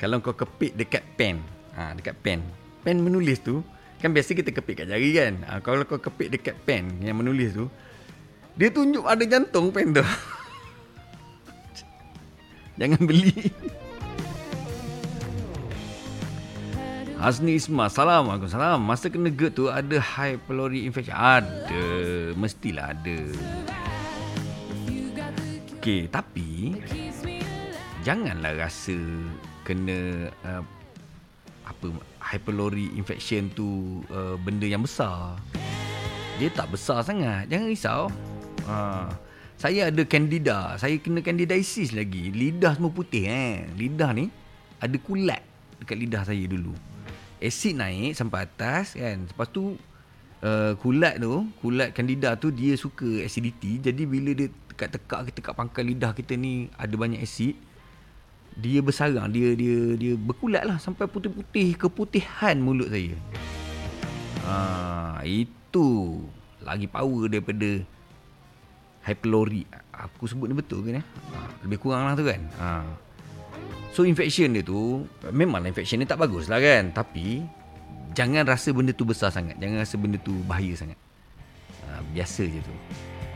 [0.00, 1.44] Kalau kau kepit dekat pen.
[1.76, 2.40] Ha, Dekat pen.
[2.80, 3.60] Pen menulis tu
[4.00, 5.44] Kan biasa kita kepit kat jari kan?
[5.44, 7.68] Ha, Kalau kau kepit dekat pen Yang menulis tu
[8.56, 10.00] Dia tunjuk ada jantung pen tu.
[12.80, 13.52] Jangan beli
[17.24, 21.84] Hasni Isma Assalamualaikum Salam Masa kena GERD tu Ada high pylori infection Ada
[22.36, 23.18] Mestilah ada
[25.80, 26.80] Okey, tapi
[28.00, 28.96] janganlah rasa
[29.68, 30.64] kena uh,
[31.68, 31.86] apa
[32.24, 35.36] high pylori infection tu uh, benda yang besar.
[36.40, 37.52] Dia tak besar sangat.
[37.52, 38.02] Jangan risau.
[38.64, 39.12] Ha.
[39.60, 40.72] Saya ada candida.
[40.80, 42.32] Saya kena candidiasis lagi.
[42.32, 43.68] Lidah semua putih eh.
[43.76, 44.32] Lidah ni
[44.80, 45.44] ada kulat
[45.84, 46.72] dekat lidah saya dulu.
[47.44, 49.28] Asid naik sampai atas kan.
[49.28, 49.76] Lepas tu
[50.40, 53.84] uh, kulat tu, kulat candida tu dia suka acidity.
[53.84, 57.54] Jadi bila dia dekat tekak kita kat pangkal lidah kita ni ada banyak asid
[58.58, 63.14] dia bersarang dia dia dia berkulat lah sampai putih-putih keputihan mulut saya
[64.46, 66.22] ha, itu
[66.62, 67.82] lagi power daripada
[69.04, 72.82] pylori aku sebut ni betul ke ni ha, lebih kurang lah tu kan ha.
[73.94, 76.90] So infection dia tu memanglah infection ni tak bagus lah kan?
[76.90, 77.42] Tapi
[78.14, 79.56] jangan rasa benda tu besar sangat.
[79.58, 80.98] Jangan rasa benda tu bahaya sangat.
[81.86, 82.74] Ha, biasa je tu.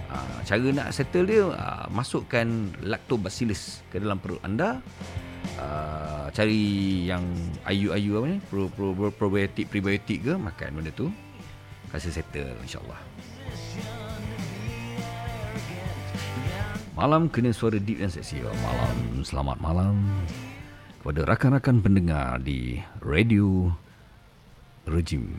[0.08, 2.48] Uh, cara nak settle dia uh, masukkan
[2.80, 4.80] lactobacillus ke dalam perut anda.
[5.58, 7.24] Uh, cari yang
[7.68, 8.38] ayu-ayu apa ni?
[8.48, 11.12] Pro, pro, pro, probiotik prebiotik ke makan benda tu.
[11.88, 13.07] Kasi settle insyaallah
[16.98, 20.02] malam kena suara deep dan seksi malam selamat malam
[20.98, 23.70] kepada rakan-rakan pendengar di radio
[24.82, 25.30] rejim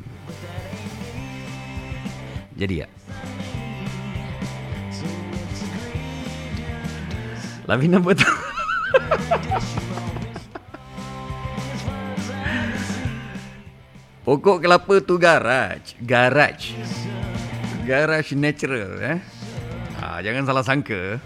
[2.55, 2.89] jadi ya
[7.67, 8.25] Lavina betul.
[14.25, 16.73] Pokok kelapa tu garaj, garaj.
[17.85, 19.21] Garaj natural eh.
[20.01, 21.21] Ha, jangan salah sangka.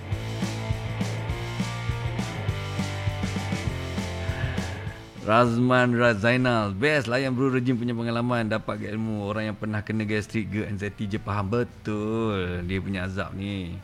[5.24, 9.24] Razman Razainal Best lah yang bro rejim punya pengalaman Dapat ilmu.
[9.24, 11.48] Orang yang pernah kena gastrik ke anxiety je faham.
[11.48, 12.68] Betul.
[12.68, 13.80] Dia punya azab ni.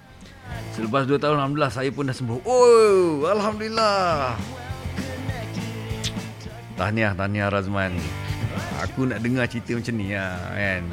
[0.76, 2.44] Selepas 2 tahun Alhamdulillah saya pun dah sembuh.
[2.44, 4.36] Oh Alhamdulillah.
[6.76, 7.96] Tahniah Tahniah Razman.
[8.84, 10.84] Aku nak dengar cerita macam ni lah kan?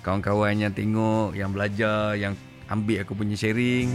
[0.00, 2.40] Kawan-kawan yang tengok Yang belajar Yang
[2.72, 3.92] ambil aku punya sharing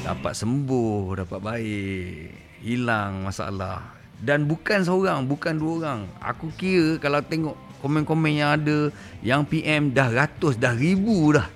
[0.00, 2.16] Dapat sembuh Dapat baik.
[2.64, 6.00] Hilang masalah Dan bukan seorang Bukan dua orang.
[6.18, 8.90] Aku kira kalau tengok Komen-komen yang ada
[9.22, 11.46] Yang PM dah ratus Dah ribu dah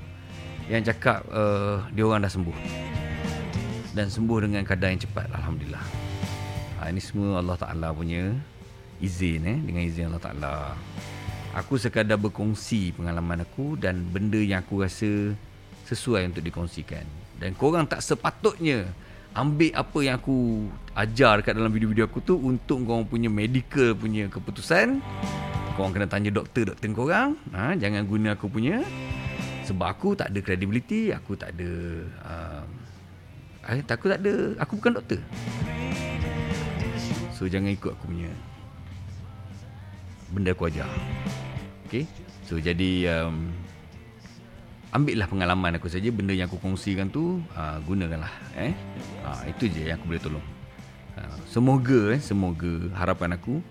[0.70, 2.56] yang cakap uh, dia orang dah sembuh.
[3.92, 5.84] Dan sembuh dengan keadaan yang cepat alhamdulillah.
[6.80, 8.32] Ha, ini semua Allah Taala punya
[9.02, 9.58] izin eh.
[9.58, 10.54] Dengan izin Allah Taala.
[11.52, 15.36] Aku sekadar berkongsi pengalaman aku dan benda yang aku rasa
[15.84, 17.04] sesuai untuk dikongsikan.
[17.36, 18.88] Dan korang tak sepatutnya
[19.32, 24.28] ambil apa yang aku ajar kat dalam video-video aku tu untuk korang punya medical punya
[24.28, 25.00] keputusan
[25.74, 28.84] korang kena tanya doktor-doktor korang ha, jangan guna aku punya
[29.64, 31.70] sebab aku tak ada credibility aku tak ada
[32.28, 32.64] uh,
[33.88, 35.20] aku tak ada aku bukan doktor
[37.42, 38.30] So jangan ikut aku punya
[40.30, 40.86] benda aku ajar.
[41.90, 42.06] Okay?
[42.46, 43.50] So jadi um,
[44.92, 48.28] ambil lah pengalaman aku saja benda yang aku kongsikan tu uh, gunakanlah
[48.60, 48.76] eh.
[49.24, 50.46] Uh, itu je yang aku boleh tolong.
[51.16, 53.64] Uh, semoga eh semoga harapan aku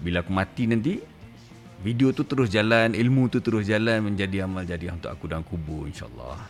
[0.00, 1.04] bila aku mati nanti
[1.84, 5.84] video tu terus jalan ilmu tu terus jalan menjadi amal jadi untuk aku dalam kubur
[5.84, 6.40] insyaallah.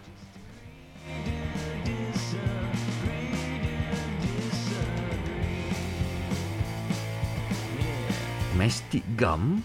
[8.55, 9.59] Mastic gum?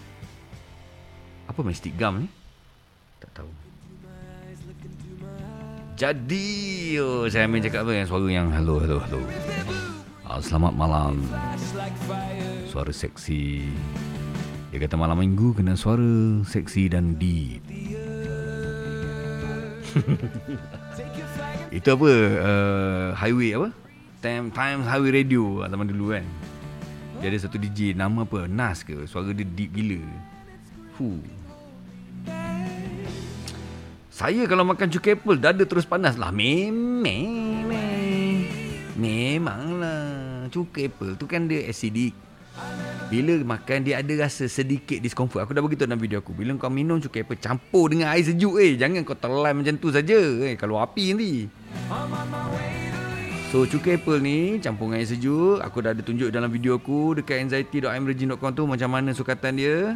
[1.46, 2.28] Apa mastic gum ni?
[5.98, 9.18] Jadi oh, Saya main cakap apa yang Suara yang Hello hello hello.
[10.22, 11.18] Ah, Selamat malam.
[12.70, 13.66] Suara seksi.
[14.70, 17.66] Dia kata malam minggu Kena suara seksi dan deep.
[21.82, 22.10] Itu apa?
[22.46, 23.74] Uh, Highway apa?
[24.22, 26.22] Time, Times Highway Radio ah, Zaman dulu kan.
[27.18, 28.46] Dia ada satu DJ Nama apa?
[28.46, 29.02] Nas ke?
[29.10, 29.98] Suara dia deep gila.
[30.94, 31.37] Fuh
[34.18, 36.34] saya kalau makan cuka apple dada terus panas lah.
[36.34, 37.06] Memang.
[38.98, 40.50] Memanglah.
[40.50, 42.18] Cuka apple tu kan dia acidic.
[43.06, 45.46] Bila makan dia ada rasa sedikit discomfort.
[45.46, 46.34] Aku dah beritahu dalam video aku.
[46.34, 48.74] Bila kau minum cuka apple campur dengan air sejuk eh.
[48.74, 50.18] Jangan kau telan macam tu saja.
[50.18, 51.46] Eh, kalau api nanti.
[53.54, 55.62] So cuka apple ni campur dengan air sejuk.
[55.62, 59.94] Aku dah ada tunjuk dalam video aku dekat anxiety.imregine.com tu macam mana sukatan dia.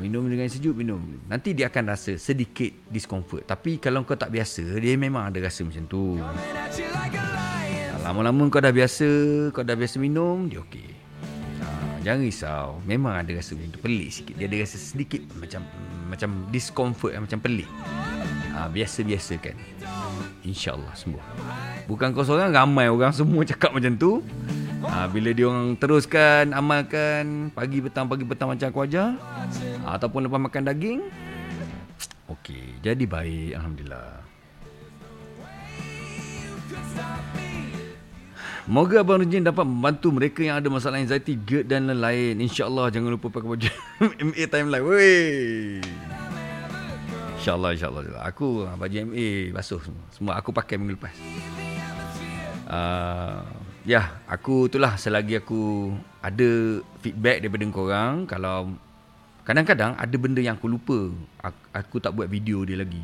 [0.00, 0.98] Minum dengan sejuk minum.
[1.28, 3.44] Nanti dia akan rasa sedikit discomfort.
[3.44, 6.16] Tapi kalau kau tak biasa, dia memang ada rasa macam tu.
[8.00, 9.06] Lama-lama kau dah biasa,
[9.52, 10.88] kau dah biasa minum, dia okey.
[11.60, 11.66] Ha,
[12.00, 14.34] jangan risau, memang ada rasa macam tu pelik sikit.
[14.40, 15.60] Dia ada rasa sedikit macam
[16.08, 17.68] macam discomfort macam pelik.
[18.56, 19.56] Ha, biasa-biasa kan.
[20.48, 21.20] InsyaAllah sembuh.
[21.86, 24.24] Bukan kau seorang, ramai orang semua cakap macam tu.
[24.80, 29.12] Ha, bila dia orang teruskan amalkan pagi petang pagi petang macam aku ajar
[29.84, 31.00] ha, ataupun lepas makan daging
[32.32, 34.24] okey jadi baik alhamdulillah
[38.70, 42.38] Moga Abang Rujin dapat membantu mereka yang ada masalah anxiety, GERD dan lain-lain.
[42.38, 43.66] InsyaAllah jangan lupa pakai baju
[44.30, 44.84] MA timeline.
[44.86, 45.82] Wey.
[47.34, 48.22] InsyaAllah, insyaAllah.
[48.30, 50.06] Aku ah, baju MA basuh semua.
[50.14, 51.10] Semua aku pakai minggu lepas.
[52.70, 53.42] Uh,
[53.84, 58.14] ya, aku itulah selagi aku ada feedback daripada korang.
[58.28, 58.76] Kalau
[59.44, 61.10] kadang-kadang ada benda yang aku lupa.
[61.40, 63.00] Aku, aku tak buat video dia lagi.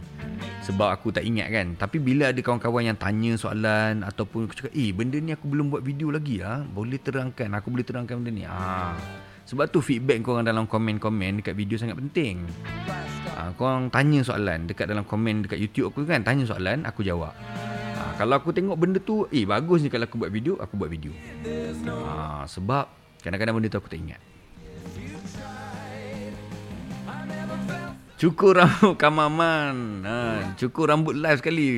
[0.66, 1.66] Sebab aku tak ingat kan.
[1.78, 5.72] Tapi bila ada kawan-kawan yang tanya soalan ataupun aku cakap, eh benda ni aku belum
[5.72, 6.62] buat video lagi ah.
[6.62, 7.48] Boleh terangkan.
[7.56, 8.44] Aku boleh terangkan benda ni.
[8.44, 8.98] Ah.
[9.46, 12.42] Sebab tu feedback korang dalam komen-komen dekat video sangat penting.
[13.38, 16.26] Ah, korang tanya soalan dekat dalam komen dekat YouTube aku kan.
[16.26, 17.30] Tanya soalan, aku jawab.
[18.16, 21.12] Kalau aku tengok benda tu, eh bagus ni kalau aku buat video, aku buat video.
[22.08, 22.88] Ah, sebab
[23.20, 24.20] kadang-kadang benda tu aku tak ingat.
[28.16, 30.16] Cukur rambut Kamaman ha,
[30.56, 31.68] Cukur rambut live sekali.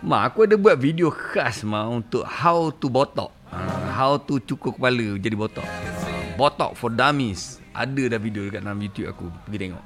[0.00, 3.28] Mak aku ada buat video khas mak Untuk how to botok.
[3.52, 5.68] Ha, How to cukur kepala jadi botok.
[5.68, 7.60] Ha, Botok for dummies.
[7.76, 9.28] Ada dah video dekat dalam YouTube aku.
[9.44, 9.84] Pergi tengok.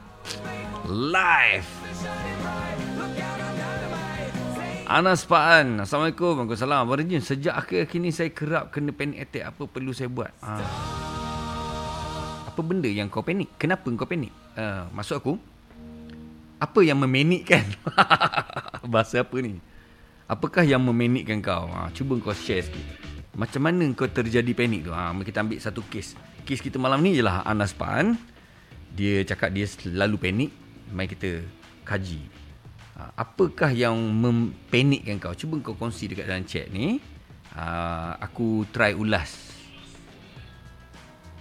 [0.86, 1.66] Live
[4.84, 6.84] Anas Paan Assalamualaikum Waalaikumsalam.
[6.84, 9.54] Abang Rejin Sejak akhir-akhir ni Saya kerap kena panic attack.
[9.54, 10.28] Apa perlu saya buat?
[10.44, 10.60] Ha.
[12.52, 14.30] Apa benda yang kau panik Kenapa kau panik
[14.60, 15.40] uh, Maksud aku
[16.60, 17.64] Apa yang memanikkan
[18.92, 19.58] Bahasa apa ni?
[20.24, 21.68] Apakah yang memanikkan kau?
[21.68, 22.86] Ha, Cuba kau share sikit.
[23.36, 24.92] Macam mana kau terjadi panik tu?
[24.92, 26.16] Ha, Kita ambil satu kes.
[26.48, 28.16] Kes kita malam ni ialah Anas Paan.
[28.96, 30.50] Dia cakap dia selalu panik
[30.88, 31.44] Mari kita
[31.84, 32.20] kaji.
[32.24, 32.53] ha,
[32.94, 35.34] Apakah yang mempanikkan kau?
[35.34, 37.02] Cuba kau kongsi dekat dalam chat ni.
[37.54, 39.50] Ha, Aku try ulas.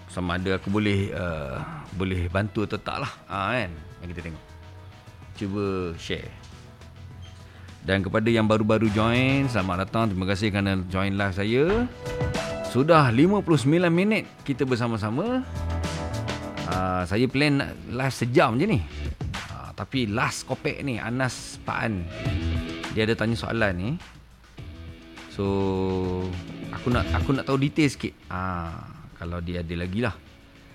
[0.10, 1.58] Sama ada aku boleh uh,
[1.93, 3.14] boleh bantu atau tak lah.
[3.30, 3.72] Ha, kan?
[4.01, 4.45] Mari kita tengok.
[5.38, 5.66] Cuba
[5.97, 6.30] share.
[7.84, 10.10] Dan kepada yang baru-baru join selamat datang.
[10.10, 11.66] Terima kasih kerana join live saya.
[12.74, 15.45] Sudah 59 minit kita bersama-sama.
[16.66, 17.62] Uh, saya plan
[17.93, 18.80] live sejam je ni.
[18.82, 19.23] uh,
[19.74, 22.06] tapi last kopek ni Anas Paan.
[22.94, 23.90] Dia ada tanya soalan ni.
[25.34, 25.46] So
[26.70, 28.14] aku nak aku nak tahu detail sikit.
[28.30, 28.86] Ah
[29.18, 30.14] kalau dia ada lagi lah.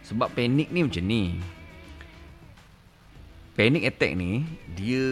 [0.02, 1.22] Sebab panik ni macam ni.
[3.54, 5.02] Panic attack ni dia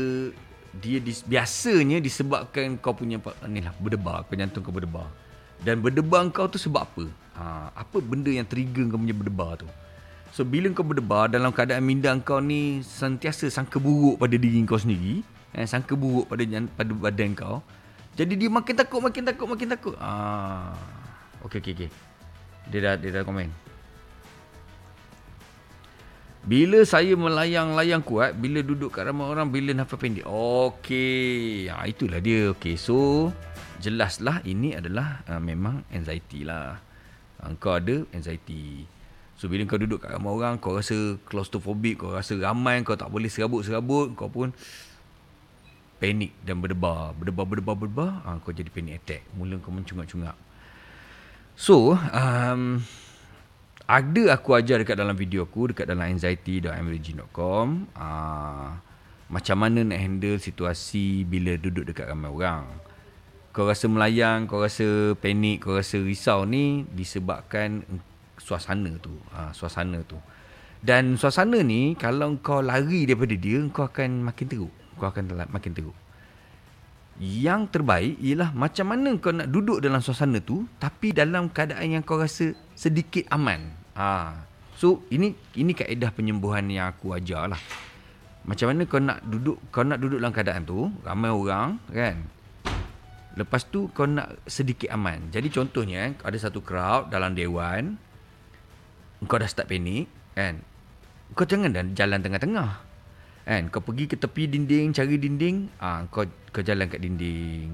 [0.77, 4.27] dia dis, biasanya disebabkan kau punya ni lah berdebar.
[4.27, 5.07] Kau jantung kau berdebar.
[5.63, 7.05] Dan berdebar kau tu sebab apa?
[7.39, 9.69] Ha, apa benda yang trigger kau punya berdebar tu
[10.37, 14.77] so bila kau berdebar dalam keadaan minda kau ni sentiasa sangka buruk pada diri kau
[14.77, 15.25] sendiri
[15.57, 16.45] eh, sangka buruk pada
[16.77, 17.65] pada badan kau
[18.13, 20.77] jadi dia makin takut makin takut makin takut ah
[21.47, 21.91] Okey, okey, okey.
[22.75, 23.47] Dia dah, dia dah komen.
[26.43, 30.27] Bila saya melayang-layang kuat, bila duduk kat ramai orang, bila nafas pendek.
[30.27, 31.71] Okey.
[31.71, 32.51] Ha, itulah dia.
[32.51, 33.31] Okey, so
[33.79, 36.83] jelaslah ini adalah uh, memang anxiety lah.
[37.39, 38.91] Uh, kau ada anxiety.
[39.37, 43.13] So bila kau duduk kat ramai orang, kau rasa claustrophobic, kau rasa ramai, kau tak
[43.13, 44.57] boleh serabut-serabut, kau pun
[46.01, 47.13] panik dan berdebar.
[47.13, 49.23] Berdebar, berdebar, berdebar, ha, kau jadi panic attack.
[49.37, 50.37] Mula kau mencungak-cungak.
[51.53, 52.81] So, um,
[53.85, 58.69] ada aku ajar dekat dalam video aku dekat dalam anxiety.amrigin.com uh,
[59.31, 62.65] macam mana nak handle situasi bila duduk dekat ramai orang.
[63.55, 67.85] Kau rasa melayang, kau rasa panik, kau rasa risau ni disebabkan
[68.47, 70.15] suasana tu, uh, suasana tu.
[70.79, 74.73] Dan suasana ni kalau kau lari daripada dia, kau akan makin teruk.
[74.95, 75.97] Kau akan makin teruk.
[77.19, 82.03] Yang terbaik ialah macam mana kau nak duduk dalam suasana tu tapi dalam keadaan yang
[82.05, 83.73] kau rasa sedikit aman.
[83.97, 84.37] Ha.
[84.77, 87.61] So ini ini kaedah penyembuhan yang aku ajar lah.
[88.45, 92.21] Macam mana kau nak duduk kau nak duduk dalam keadaan tu ramai orang kan.
[93.33, 95.33] Lepas tu kau nak sedikit aman.
[95.33, 97.97] Jadi contohnya ada satu crowd dalam dewan
[99.25, 100.05] kau dah start panik
[100.37, 100.61] kan.
[101.33, 102.85] Kau jangan dan jalan tengah-tengah.
[103.49, 103.73] Kan?
[103.73, 105.73] Kau pergi ke tepi dinding cari dinding.
[105.81, 107.73] Ah kau kau jalan kat dinding.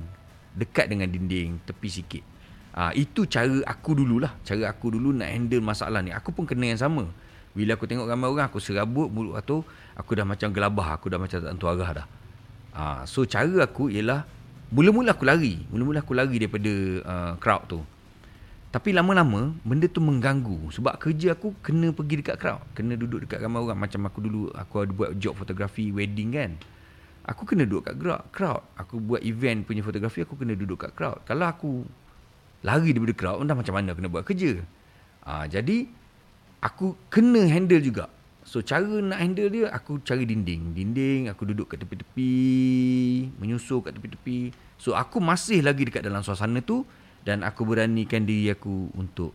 [0.54, 2.24] Dekat dengan dinding tepi sikit.
[2.72, 4.38] Ah itu cara aku dululah.
[4.46, 6.14] Cara aku dulu nak handle masalah ni.
[6.14, 7.10] Aku pun kena yang sama.
[7.52, 9.60] Bila aku tengok ramai orang aku serabut mulut tu
[9.98, 10.96] aku dah macam gelabah.
[10.96, 12.06] Aku dah macam tak tentu arah dah.
[12.72, 14.24] Ah so cara aku ialah
[14.72, 15.60] mula-mula aku lari.
[15.68, 16.72] Mula-mula aku lari daripada
[17.04, 17.80] uh, crowd tu
[18.72, 23.44] tapi lama-lama benda tu mengganggu sebab kerja aku kena pergi dekat crowd, kena duduk dekat
[23.44, 26.56] ramai orang macam aku dulu aku ada buat job fotografi wedding kan.
[27.28, 28.00] Aku kena duduk kat
[28.32, 28.64] crowd.
[28.80, 31.20] Aku buat event punya fotografi aku kena duduk kat crowd.
[31.28, 31.84] Kalau aku
[32.64, 34.58] lari daripada crowd dah macam mana kena buat kerja.
[35.28, 35.86] Ha, jadi
[36.64, 38.08] aku kena handle juga.
[38.42, 40.74] So cara nak handle dia aku cari dinding.
[40.74, 42.34] Dinding aku duduk kat tepi-tepi,
[43.36, 44.50] menyusul kat tepi-tepi.
[44.80, 46.82] So aku masih lagi dekat dalam suasana tu
[47.22, 49.30] dan aku beranikan diri aku untuk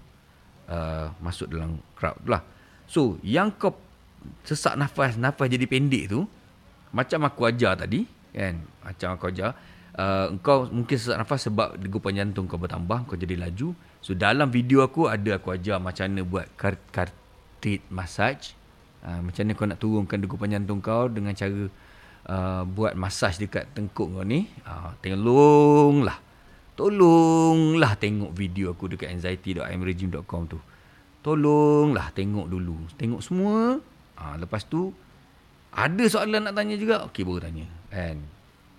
[0.68, 2.44] uh, masuk dalam crowd lah.
[2.88, 3.76] So, yang kau
[4.44, 6.28] sesak nafas, nafas jadi pendek tu,
[6.92, 8.60] macam aku ajar tadi, kan?
[8.84, 9.56] Macam aku ajar,
[9.96, 13.72] uh, kau mungkin sesak nafas sebab degupan jantung kau bertambah, kau jadi laju.
[14.04, 16.48] So, dalam video aku ada aku ajar macam mana buat
[16.92, 18.56] cartridge massage.
[19.04, 21.72] Uh, macam mana kau nak turunkan degupan jantung kau dengan cara
[22.28, 24.52] uh, buat massage dekat tengkuk kau ni.
[24.68, 26.27] Uh, tolonglah
[26.78, 30.62] Tolonglah tengok video aku dekat anxiety.imregime.com tu.
[31.26, 32.78] Tolonglah tengok dulu.
[32.94, 33.82] Tengok semua.
[34.22, 34.94] Ha, lepas tu,
[35.74, 37.02] ada soalan nak tanya juga.
[37.10, 37.66] Okey, baru tanya.
[37.90, 38.22] Kan?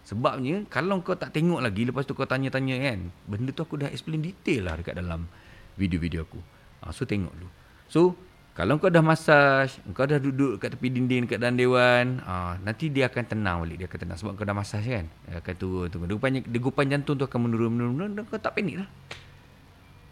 [0.06, 3.10] Sebabnya, kalau kau tak tengok lagi, lepas tu kau tanya-tanya kan.
[3.26, 5.26] Benda tu aku dah explain detail lah dekat dalam
[5.74, 6.38] video-video aku.
[6.86, 7.50] Ha, so, tengok dulu.
[7.90, 8.14] So,
[8.58, 12.90] kalau kau dah massage, kau dah duduk kat tepi dinding dekat dalam dewan, ah, nanti
[12.90, 13.78] dia akan tenang balik.
[13.78, 15.06] Dia akan tenang sebab kau dah massage kan.
[15.30, 15.86] Dia akan turun.
[15.86, 16.10] turun.
[16.10, 18.26] Degupan, degupan jantung tu akan menurun, menurun, menurun.
[18.26, 18.90] Kau tak panik lah.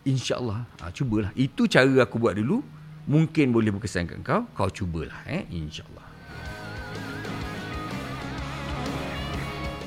[0.06, 0.62] InsyaAllah.
[0.78, 1.34] Ah, cubalah.
[1.34, 2.62] Itu cara aku buat dulu.
[3.10, 4.46] Mungkin boleh berkesan kat kau.
[4.54, 5.26] Kau cubalah.
[5.26, 5.42] Eh?
[5.50, 6.06] InsyaAllah.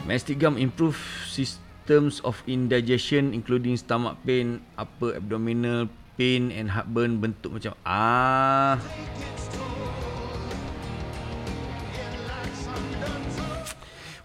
[0.04, 1.00] Mastic gum improve
[1.32, 5.88] systems of indigestion including stomach pain, upper abdominal
[6.20, 8.76] pain and heartburn bentuk macam ah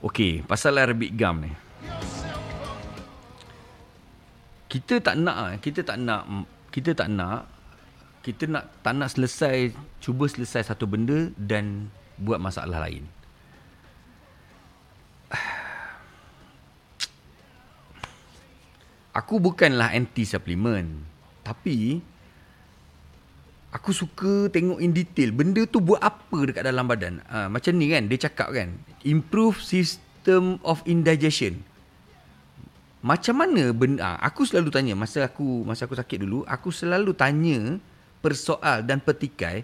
[0.05, 1.49] Okey, pasal Arabic gum ni.
[4.68, 7.49] Kita tak nak, kita tak nak, kita tak nak,
[8.20, 9.72] kita nak tak nak selesai,
[10.05, 11.88] cuba selesai satu benda dan
[12.20, 13.09] buat masalah lain.
[19.24, 21.13] Aku bukanlah anti supplement.
[21.45, 22.01] Tapi
[23.74, 27.20] aku suka tengok in detail benda tu buat apa dekat dalam badan.
[27.28, 28.72] Ha, macam ni kan dia cakap kan
[29.05, 31.61] improve system of indigestion.
[33.05, 37.12] Macam mana benda ha, aku selalu tanya masa aku masa aku sakit dulu aku selalu
[37.12, 37.76] tanya
[38.24, 39.61] persoal dan petikai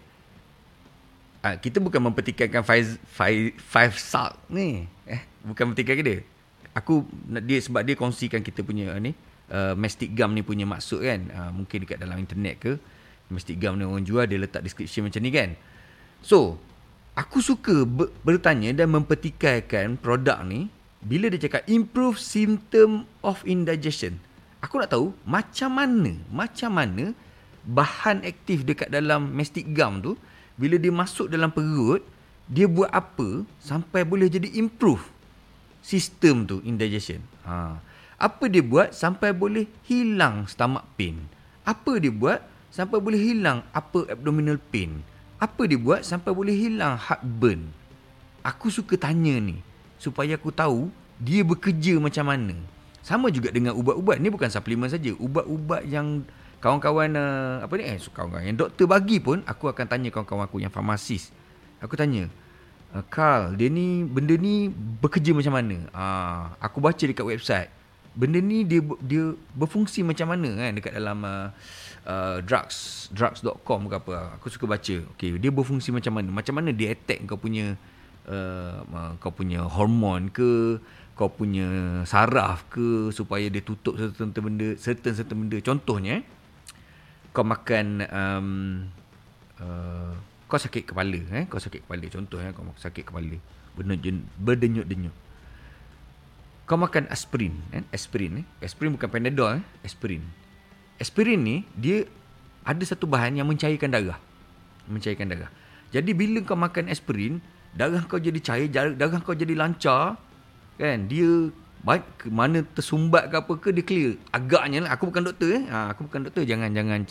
[1.41, 6.21] ha, kita bukan mempetikaikan five, five, five salt ni eh bukan mempetikaikan dia
[6.77, 7.09] aku
[7.41, 9.17] dia sebab dia kongsikan kita punya ni
[9.51, 12.73] uh, mastic gum ni punya maksud kan uh, mungkin dekat dalam internet ke
[13.31, 15.51] mastic gum ni orang jual dia letak description macam ni kan.
[16.23, 16.59] So
[17.15, 20.71] aku suka ber- bertanya dan mempertikaikan produk ni
[21.01, 24.19] bila dia cakap improve symptom of indigestion.
[24.61, 27.05] Aku nak tahu macam mana macam mana
[27.65, 30.13] bahan aktif dekat dalam mastic gum tu
[30.61, 32.05] bila dia masuk dalam perut
[32.51, 35.01] dia buat apa sampai boleh jadi improve
[35.81, 37.23] sistem tu indigestion.
[37.47, 37.90] Ha
[38.21, 41.17] apa dia buat sampai boleh hilang stomach pain?
[41.65, 45.01] Apa dia buat sampai boleh hilang upper abdominal pain?
[45.41, 47.73] Apa dia buat sampai boleh hilang heartburn?
[48.45, 49.65] Aku suka tanya ni
[49.97, 52.53] supaya aku tahu dia bekerja macam mana.
[53.01, 54.21] Sama juga dengan ubat-ubat.
[54.21, 55.17] Ni bukan suplemen saja.
[55.17, 56.21] Ubat-ubat yang
[56.61, 60.61] kawan-kawan uh, apa ni eh kawan-kawan yang doktor bagi pun aku akan tanya kawan-kawan aku
[60.61, 61.33] yang farmasis.
[61.81, 62.29] Aku tanya,
[62.93, 64.69] uh, Carl, dia ni benda ni
[65.01, 65.89] bekerja macam mana?
[65.97, 67.80] Ah, aku baca dekat website.
[68.11, 71.49] Benda ni dia dia berfungsi macam mana kan dekat dalam uh,
[72.05, 74.41] uh, drugs drugs.com ke apa.
[74.41, 74.97] Aku suka baca.
[75.15, 76.29] Okey, dia berfungsi macam mana?
[76.31, 77.79] Macam mana dia attack kau punya
[78.27, 80.83] uh, uh, kau punya hormon ke
[81.21, 86.25] kau punya saraf ke supaya dia tutup certain benda certain certain benda contohnya
[87.37, 88.49] kau makan um,
[89.61, 90.17] uh,
[90.49, 93.37] kau sakit kepala eh kau sakit kepala contoh eh kau sakit kepala
[93.77, 95.15] berdenyut berdenyut-denyut
[96.71, 97.83] kau makan aspirin eh?
[97.91, 98.47] Aspirin eh?
[98.63, 99.63] Aspirin bukan panadol eh?
[99.83, 100.23] Aspirin.
[101.03, 102.07] Aspirin ni dia
[102.63, 104.23] ada satu bahan yang mencairkan darah.
[104.87, 105.51] Mencairkan darah.
[105.91, 107.43] Jadi bila kau makan aspirin
[107.75, 110.15] darah kau jadi cair darah kau jadi lancar
[110.79, 111.11] kan?
[111.11, 111.51] Dia
[111.83, 114.15] baik ke mana tersumbat ke apa ke dia clear.
[114.31, 115.67] Agaknya lah aku bukan doktor eh?
[115.67, 116.47] Ha, aku bukan doktor.
[116.47, 117.03] Jangan jangan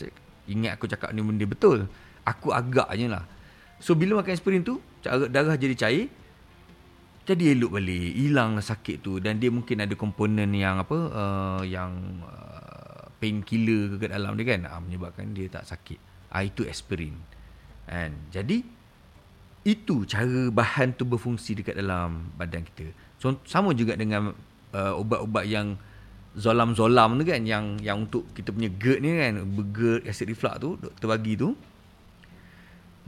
[0.48, 1.84] ingat aku cakap ni benda betul.
[2.24, 3.24] Aku agaknya lah.
[3.76, 6.08] So bila makan aspirin tu darah jadi cair
[7.30, 12.22] jadi elok balik hilang sakit tu dan dia mungkin ada komponen yang apa uh, yang
[12.26, 15.98] uh, painkiller ke kat dalam dia kan uh, menyebabkan dia tak sakit
[16.34, 17.14] uh, itu aspirin
[17.86, 18.66] kan jadi
[19.64, 22.88] itu cara bahan tu berfungsi dekat dalam badan kita.
[23.20, 24.32] So, sama juga dengan
[24.72, 25.76] uh, ubat-ubat yang
[26.32, 29.34] zolam-zolam tu kan yang yang untuk kita punya GERD ni kan,
[29.74, 31.52] GERD acid reflux tu doktor bagi tu.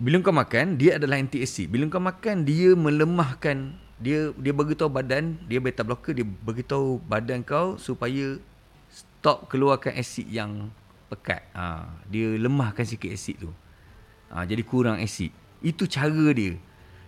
[0.02, 1.70] Bila kau makan, dia adalah anti acid.
[1.70, 7.46] Bila kau makan, dia melemahkan dia dia beritahu badan, dia beta blocker, dia beritahu badan
[7.46, 8.42] kau supaya
[8.90, 10.74] stop keluarkan asid yang
[11.06, 11.46] pekat.
[11.54, 13.50] Ha, dia lemahkan sikit asid tu.
[14.34, 15.30] Ha, jadi kurang asid.
[15.62, 16.58] Itu cara dia.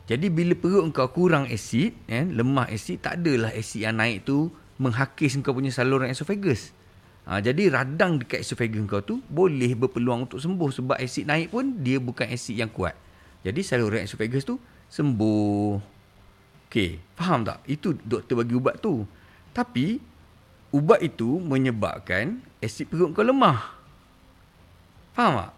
[0.04, 4.52] Jadi bila perut kau kurang asid, kan, lemah asid, tak adalah asid yang naik tu
[4.78, 6.70] menghakis kau punya saluran esophagus.
[7.24, 11.80] Ha, jadi radang dekat esophagus kau tu boleh berpeluang untuk sembuh sebab asid naik pun
[11.80, 12.94] dia bukan asid yang kuat.
[13.42, 14.60] Jadi saluran esophagus tu
[14.92, 15.93] sembuh.
[16.74, 17.62] Okey, faham tak?
[17.70, 19.06] Itu doktor bagi ubat tu.
[19.54, 20.02] Tapi
[20.74, 23.78] ubat itu menyebabkan asid perut kau lemah.
[25.14, 25.52] Faham tak?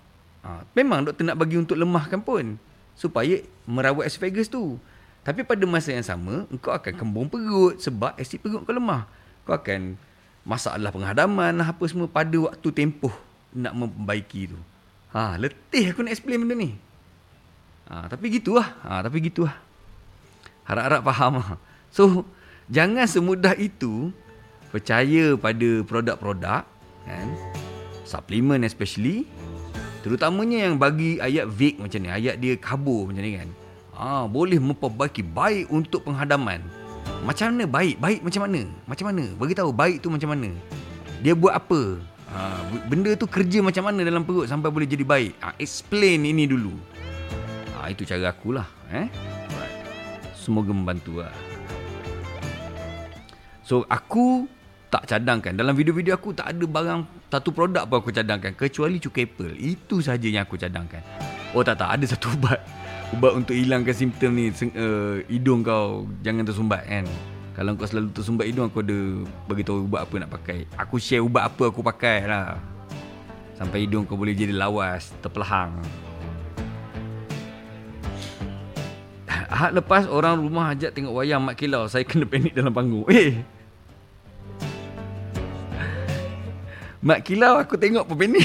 [0.45, 2.61] Ha, memang doktor nak bagi untuk lemahkan pun
[2.93, 4.77] supaya merawat esophagus tu.
[5.25, 9.09] Tapi pada masa yang sama, engkau akan kembung perut sebab asid perut kau lemah.
[9.49, 9.97] Kau akan
[10.45, 13.17] masalah penghadaman lah apa semua pada waktu tempoh
[13.57, 14.61] nak memperbaiki tu.
[15.17, 16.77] Ha, letih aku nak explain benda ni.
[17.89, 18.69] Ha, tapi gitulah.
[18.85, 19.65] Ha, tapi gitulah.
[20.67, 21.57] Harap-harap faham lah.
[21.89, 22.27] So,
[22.69, 24.11] jangan semudah itu
[24.75, 26.67] percaya pada produk-produk
[27.07, 27.29] kan.
[28.07, 29.27] Suplemen especially
[30.07, 33.51] Terutamanya yang bagi ayat vague macam ni, ayat dia kabur macam ni kan.
[33.91, 36.63] Ah, boleh memperbaiki baik untuk penghadaman.
[37.27, 37.99] Macam mana baik?
[37.99, 38.63] Baik macam mana?
[38.87, 39.25] Macam mana?
[39.35, 40.55] Bagi tahu baik tu macam mana?
[41.27, 41.99] Dia buat apa?
[42.31, 45.43] Ah, benda tu kerja macam mana dalam perut sampai boleh jadi baik?
[45.43, 46.79] Ah, explain ini dulu.
[47.75, 48.71] Ah, itu cara aku lah.
[48.95, 49.11] Eh?
[50.47, 51.35] Semoga membantu lah.
[53.67, 54.47] So, aku
[54.87, 55.59] tak cadangkan.
[55.59, 59.59] Dalam video-video aku tak ada barang satu produk pun aku cadangkan kecuali cukai pearl.
[59.59, 61.03] Itu saja yang aku cadangkan.
[61.51, 62.63] Oh tak tak ada satu ubat.
[63.11, 67.03] Ubat untuk hilangkan simptom ni uh, hidung kau jangan tersumbat kan.
[67.59, 68.99] Kalau kau selalu tersumbat hidung aku ada
[69.51, 70.59] bagi tahu ubat apa nak pakai.
[70.79, 72.55] Aku share ubat apa aku pakai lah.
[73.59, 75.75] Sampai hidung kau boleh jadi lawas, terpelahang.
[79.57, 83.41] Ahad lepas orang rumah ajak tengok wayang Mak Kilau Saya kena panik dalam panggung Eh
[87.01, 88.45] Mak Kilau aku tengok pun panik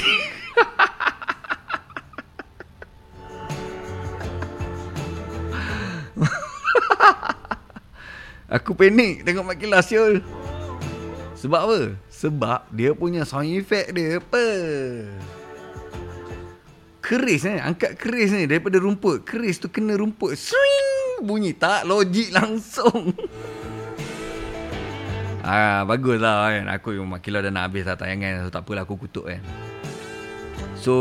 [8.56, 10.24] Aku panik tengok Mak Kilau siul
[11.36, 11.92] Sebab apa?
[12.08, 14.46] Sebab dia punya sound effect dia apa?
[17.04, 19.26] Keris ni, angkat keris ni daripada rumput.
[19.26, 20.38] Keris tu kena rumput.
[20.38, 20.91] Swing!
[21.22, 23.14] Bunyi tak logik langsung.
[25.46, 26.66] ah, bagus lah kan.
[26.74, 28.42] Aku yang makilah dah nak habis dah tayangan.
[28.42, 29.42] So, tak apalah aku kutuk kan.
[30.82, 30.94] So,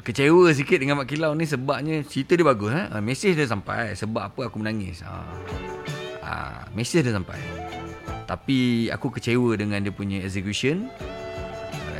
[0.00, 2.72] kecewa sikit dengan Mak Kilau ni sebabnya cerita dia bagus.
[2.72, 2.84] Eh?
[2.88, 3.92] Ah, mesej dia sampai.
[3.92, 5.04] Sebab apa aku menangis.
[5.04, 5.28] Ah,
[6.24, 7.36] ah, mesej dia sampai.
[8.24, 10.88] Tapi aku kecewa dengan dia punya execution.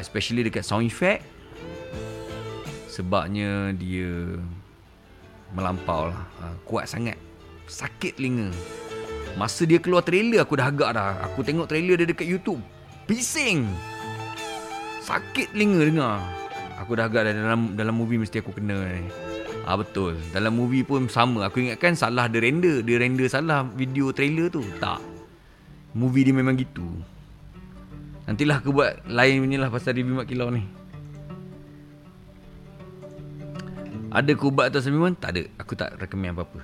[0.00, 1.24] Especially dekat sound effect.
[2.88, 4.40] Sebabnya dia
[5.52, 6.22] melampau lah.
[6.42, 7.16] Ha, kuat sangat.
[7.68, 8.48] Sakit telinga.
[9.36, 11.20] Masa dia keluar trailer aku dah agak dah.
[11.30, 12.60] Aku tengok trailer dia dekat YouTube.
[13.06, 13.68] Bising.
[15.04, 16.18] Sakit telinga dengar.
[16.80, 19.06] Aku dah agak dah dalam dalam movie mesti aku kena ni.
[19.68, 20.16] Ah betul.
[20.32, 21.52] Dalam movie pun sama.
[21.52, 22.80] Aku ingatkan salah dia render.
[22.80, 24.64] Dia render salah video trailer tu.
[24.80, 25.00] Tak.
[25.92, 26.88] Movie dia memang gitu.
[28.28, 30.64] Nantilah aku buat lain punya lah pasal review Mak Kilau ni.
[34.08, 35.12] Ada kubat atau semiman?
[35.12, 35.42] Tak ada.
[35.60, 36.60] Aku tak recommend apa-apa.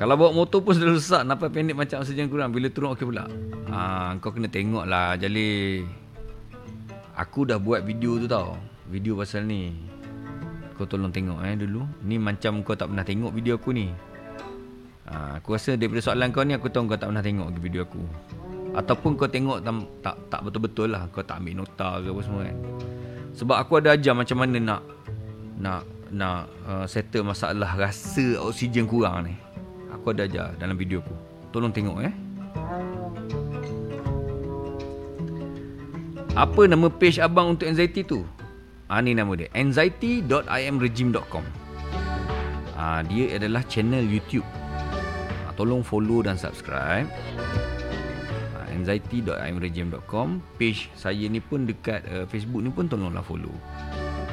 [0.00, 1.22] Kalau bawa motor pun sudah rusak.
[1.28, 2.56] Nampak pendek macam oksigen kurang.
[2.56, 3.28] Bila turun okey pula.
[3.68, 5.84] Ha, kau kena tengok lah Jali.
[7.20, 8.56] Aku dah buat video tu tau.
[8.88, 9.76] Video pasal ni.
[10.80, 11.84] Kau tolong tengok eh dulu.
[12.08, 13.92] Ni macam kau tak pernah tengok video aku ni.
[15.12, 18.00] Ha, aku rasa daripada soalan kau ni aku tahu kau tak pernah tengok video aku.
[18.72, 21.04] Ataupun kau tengok tam, tak tak betul-betul lah.
[21.12, 22.56] Kau tak ambil nota ke apa semua kan.
[23.36, 24.80] Sebab aku ada ajar macam mana nak
[25.60, 29.34] nak nak uh, settle masalah rasa oksigen kurang ni.
[29.94, 31.14] Aku ada ajar dalam video aku.
[31.52, 32.14] Tolong tengok eh.
[36.34, 38.24] Apa nama page abang untuk anxiety tu?
[38.88, 39.46] Ah ni nama dia.
[39.52, 41.44] anxiety.imregime.com.
[42.74, 44.46] Ah dia adalah channel YouTube.
[45.46, 47.06] Ah, tolong follow dan subscribe.
[48.56, 50.40] Ah, anxiety.imregime.com.
[50.56, 53.52] Page saya ni pun dekat uh, Facebook ni pun tolonglah follow.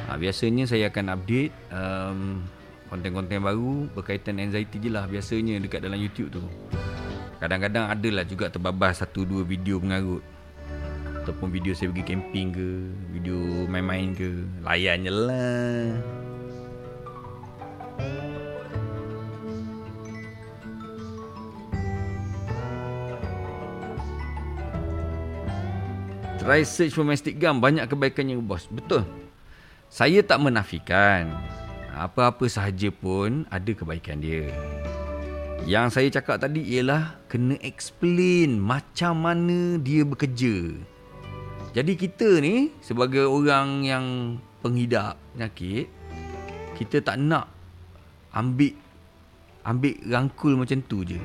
[0.08, 2.40] Ah, biasanya saya akan update um,
[2.88, 6.40] konten-konten baru berkaitan anxiety je lah biasanya dekat dalam YouTube tu.
[7.36, 10.24] Kadang-kadang adalah juga terbabas satu dua video pengarut
[11.22, 12.68] ataupun video saya pergi camping ke,
[13.12, 15.92] video main-main ke, layan je lah.
[26.40, 29.27] Try search for mastic gum Banyak kebaikannya bos Betul
[29.88, 31.32] Saya tak menafikan.
[31.96, 34.52] Apa-apa sahaja pun Ada kebaikan dia.
[35.66, 40.78] Yang saya cakap tadi ialah Kena explain Macam mana dia bekerja.
[41.74, 44.06] Jadi kita ni Sebagai orang yang
[44.62, 45.90] Penghidap penyakit
[46.78, 47.50] Kita tak nak
[48.30, 48.78] Ambil
[49.68, 51.20] Ambil rangkul macam tu je.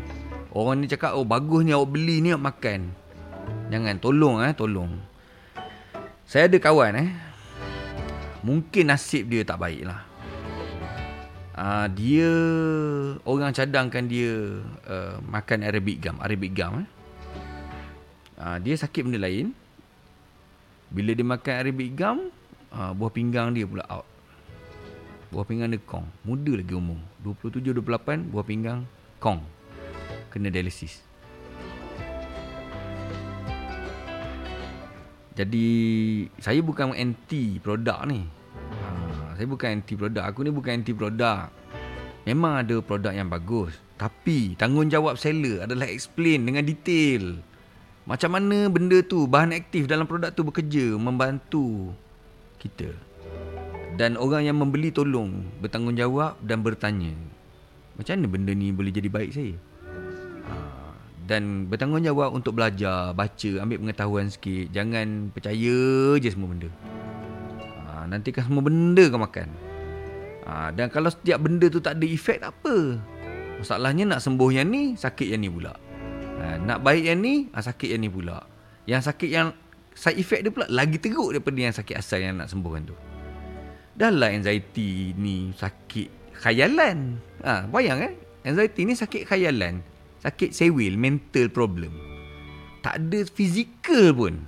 [0.51, 2.91] Orang ni cakap Oh bagus ni awak beli ni awak makan.
[3.71, 4.91] Jangan tolong eh tolong.
[6.27, 7.09] Saya ada kawan eh.
[8.43, 10.03] Mungkin nasib dia tak baik lah.
[11.53, 12.31] Uh, dia
[13.23, 14.59] orang cadangkan dia
[14.89, 16.89] uh, makan Arabic gum, Arabic gum eh.
[18.35, 19.55] Uh, dia sakit benda lain.
[20.91, 22.27] Bila dia makan Arabic gum,
[22.75, 24.03] uh, buah pinggang dia pula out.
[25.31, 26.05] Buah pinggang dia kong.
[26.27, 26.99] Muda lagi umur.
[27.23, 28.83] 27 28 buah pinggang
[29.23, 29.39] kong.
[30.29, 31.12] Kena dialisis.
[35.33, 35.67] Jadi
[36.37, 38.21] saya bukan anti produk ni.
[38.21, 40.29] Ha, saya bukan anti produk.
[40.29, 41.49] Aku ni bukan anti produk.
[42.23, 43.73] Memang ada produk yang bagus.
[43.97, 47.41] Tapi tanggungjawab seller adalah explain dengan detail.
[48.05, 51.95] Macam mana benda tu, bahan aktif dalam produk tu bekerja, membantu
[52.59, 52.93] kita.
[53.97, 57.13] Dan orang yang membeli tolong bertanggungjawab dan bertanya.
[57.97, 59.55] Macam mana benda ni boleh jadi baik saya?
[61.23, 64.75] Dan bertanggungjawab untuk belajar, baca, ambil pengetahuan sikit.
[64.75, 65.79] Jangan percaya
[66.19, 66.69] je semua benda.
[67.87, 69.47] Ha, nanti kan semua benda kau makan.
[70.43, 72.99] Ha, dan kalau setiap benda tu tak ada efek tak apa.
[73.63, 75.71] Masalahnya nak sembuh yang ni, sakit yang ni pula.
[76.43, 78.43] Ha, nak baik yang ni, ha, sakit yang ni pula.
[78.83, 79.55] Yang sakit yang
[79.95, 82.95] side effect dia pula lagi teruk daripada yang sakit asal yang nak sembuhkan tu.
[83.95, 87.15] Dah lah anxiety ni sakit khayalan.
[87.47, 88.13] Ha, bayang eh.
[88.43, 89.92] Anxiety ni sakit khayalan
[90.23, 91.91] sakit sewil, mental problem.
[92.79, 94.47] Tak ada fizikal pun.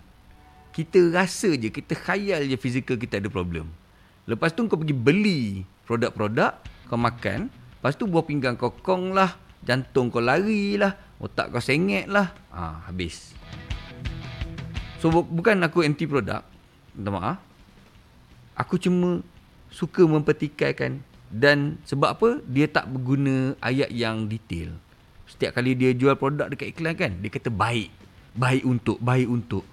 [0.72, 3.68] Kita rasa je, kita khayal je fizikal kita ada problem.
[4.28, 5.42] Lepas tu kau pergi beli
[5.84, 6.56] produk-produk,
[6.88, 7.52] kau makan.
[7.52, 12.32] Lepas tu buah pinggang kau kong lah, jantung kau lari lah, otak kau sengit lah.
[12.52, 13.36] Ha, habis.
[15.00, 16.44] So bu- bukan aku anti produk.
[16.96, 17.38] Minta maaf.
[18.56, 19.20] Aku cuma
[19.68, 24.72] suka mempertikaikan dan sebab apa dia tak berguna ayat yang detail.
[25.26, 27.90] Setiap kali dia jual produk dekat iklan kan, dia kata baik.
[28.36, 29.64] Baik untuk, baik untuk.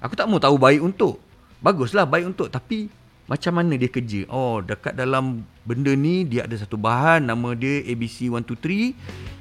[0.00, 1.20] Aku tak mau tahu baik untuk.
[1.64, 2.52] Baguslah baik untuk.
[2.52, 2.92] Tapi
[3.24, 4.28] macam mana dia kerja?
[4.28, 8.92] Oh, dekat dalam benda ni dia ada satu bahan nama dia ABC123.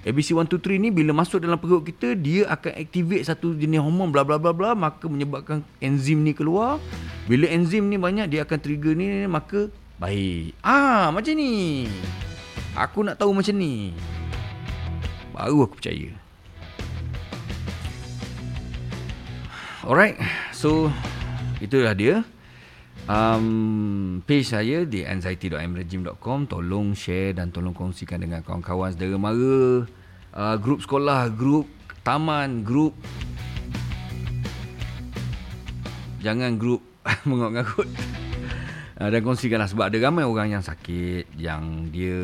[0.08, 4.40] ABC123 ni bila masuk dalam perut kita, dia akan activate satu jenis hormon bla bla
[4.40, 6.80] bla bla maka menyebabkan enzim ni keluar.
[7.28, 9.68] Bila enzim ni banyak dia akan trigger ni maka
[10.00, 10.56] baik.
[10.64, 11.88] Ah, macam ni.
[12.80, 13.92] Aku nak tahu macam ni.
[15.34, 16.14] Baru aku percaya.
[19.84, 20.16] Alright,
[20.56, 20.88] so
[21.60, 22.24] itulah dia.
[23.04, 29.84] Um, page saya di anxiety.mregime.com Tolong share dan tolong kongsikan dengan kawan-kawan saudara mara
[30.32, 31.68] uh, Grup sekolah, grup
[32.08, 32.96] taman, grup
[36.24, 36.80] Jangan grup
[37.28, 37.92] mengarut-ngarut.
[38.96, 42.24] Uh, dan kongsikanlah sebab ada ramai orang yang sakit yang dia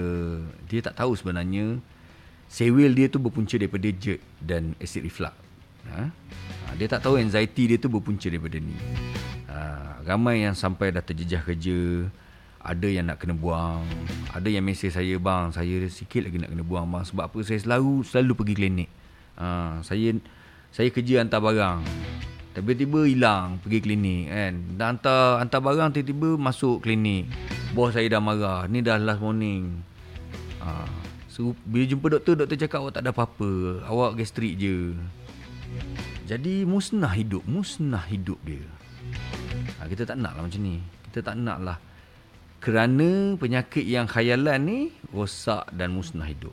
[0.72, 1.84] dia tak tahu sebenarnya
[2.50, 5.32] sewil dia tu berpunca daripada GERD dan acid reflux.
[5.94, 6.10] Ha?
[6.10, 8.74] Uh, dia tak tahu anxiety dia tu berpunca daripada ni.
[9.46, 12.10] Uh, ramai yang sampai dah terjejah kerja,
[12.60, 13.86] ada yang nak kena buang,
[14.34, 17.62] ada yang mesej saya bang, saya sikit lagi nak kena buang bang sebab apa saya
[17.62, 18.90] selalu selalu pergi klinik.
[19.40, 20.18] Uh, saya
[20.74, 21.82] saya kerja hantar barang.
[22.50, 24.54] Tiba-tiba hilang pergi klinik kan.
[24.76, 27.30] Dah hantar hantar barang tiba-tiba masuk klinik.
[27.72, 28.66] Bos saya dah marah.
[28.68, 29.80] Ni dah last morning.
[30.60, 30.86] Ha.
[31.40, 33.80] So, bila jumpa doktor, doktor cakap awak tak ada apa-apa.
[33.88, 34.92] Awak gastrik je.
[36.28, 37.48] Jadi musnah hidup.
[37.48, 38.60] Musnah hidup dia.
[39.80, 40.84] Ha, kita tak nak lah macam ni.
[41.08, 41.78] Kita tak nak lah.
[42.60, 44.80] Kerana penyakit yang khayalan ni
[45.16, 46.52] rosak dan musnah hidup.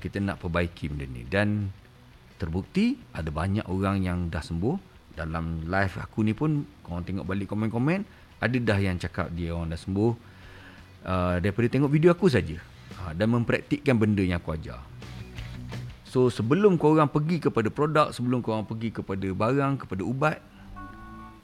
[0.00, 1.28] Kita nak perbaiki benda ni.
[1.28, 1.68] Dan
[2.40, 4.80] terbukti ada banyak orang yang dah sembuh
[5.12, 8.08] dalam live aku ni pun korang tengok balik komen-komen
[8.40, 10.12] ada dah yang cakap dia orang dah sembuh
[11.04, 12.56] uh, daripada tengok video aku saja
[12.98, 14.80] uh, dan mempraktikkan benda yang aku ajar.
[16.10, 20.42] So sebelum korang pergi kepada produk sebelum korang pergi kepada barang kepada ubat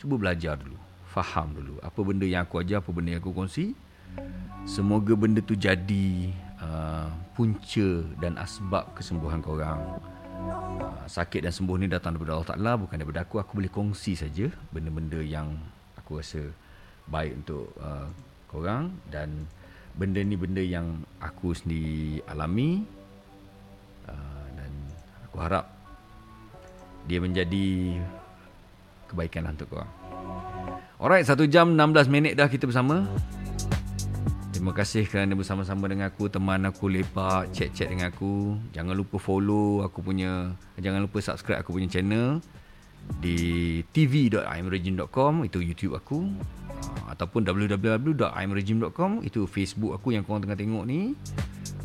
[0.02, 0.74] cuba belajar dulu.
[1.06, 3.78] Faham dulu apa benda yang aku ajar apa benda yang aku kongsi.
[4.66, 7.08] Semoga benda tu jadi uh,
[7.38, 10.02] punca dan asbab kesembuhan korang.
[10.76, 13.38] Ah, sakit dan sembuh ni datang daripada Allah Ta'ala bukan daripada aku.
[13.38, 15.54] Aku boleh kongsi saja benda-benda yang
[15.94, 16.42] aku rasa
[17.06, 18.10] baik untuk uh,
[18.50, 19.46] korang dan
[19.96, 22.84] benda ni benda yang aku sendiri alami
[24.04, 24.72] uh, dan
[25.24, 25.64] aku harap
[27.08, 27.96] dia menjadi
[29.08, 29.90] kebaikan lah untuk korang.
[30.96, 33.08] Alright, 1 jam 16 minit dah kita bersama.
[34.52, 38.56] Terima kasih kerana bersama-sama dengan aku Teman aku lepak Chat-chat dengan aku.
[38.72, 42.40] Jangan lupa follow aku punya Jangan lupa subscribe aku punya channel
[43.18, 43.38] Di
[43.90, 46.26] tv.imregime.com Itu YouTube aku
[46.70, 51.14] uh, Ataupun www.imregime.com Itu Facebook aku yang korang tengah tengok ni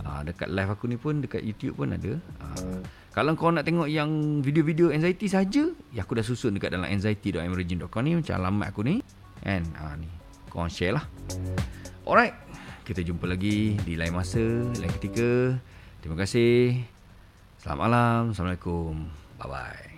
[0.05, 2.77] uh, Dekat live aku ni pun Dekat YouTube pun ada uh,
[3.15, 8.01] Kalau korang nak tengok yang Video-video anxiety saja, Ya aku dah susun dekat dalam anxiety.imregime.com
[8.03, 9.01] ni Macam alamat aku ni
[9.41, 10.09] Kan uh, ni
[10.51, 11.05] Korang share lah
[12.03, 14.41] Alright kita jumpa lagi di lain masa,
[14.81, 15.55] lain ketika.
[16.01, 16.81] Terima kasih.
[17.61, 18.21] Selamat malam.
[18.33, 19.05] Assalamualaikum.
[19.37, 19.90] Bye-bye.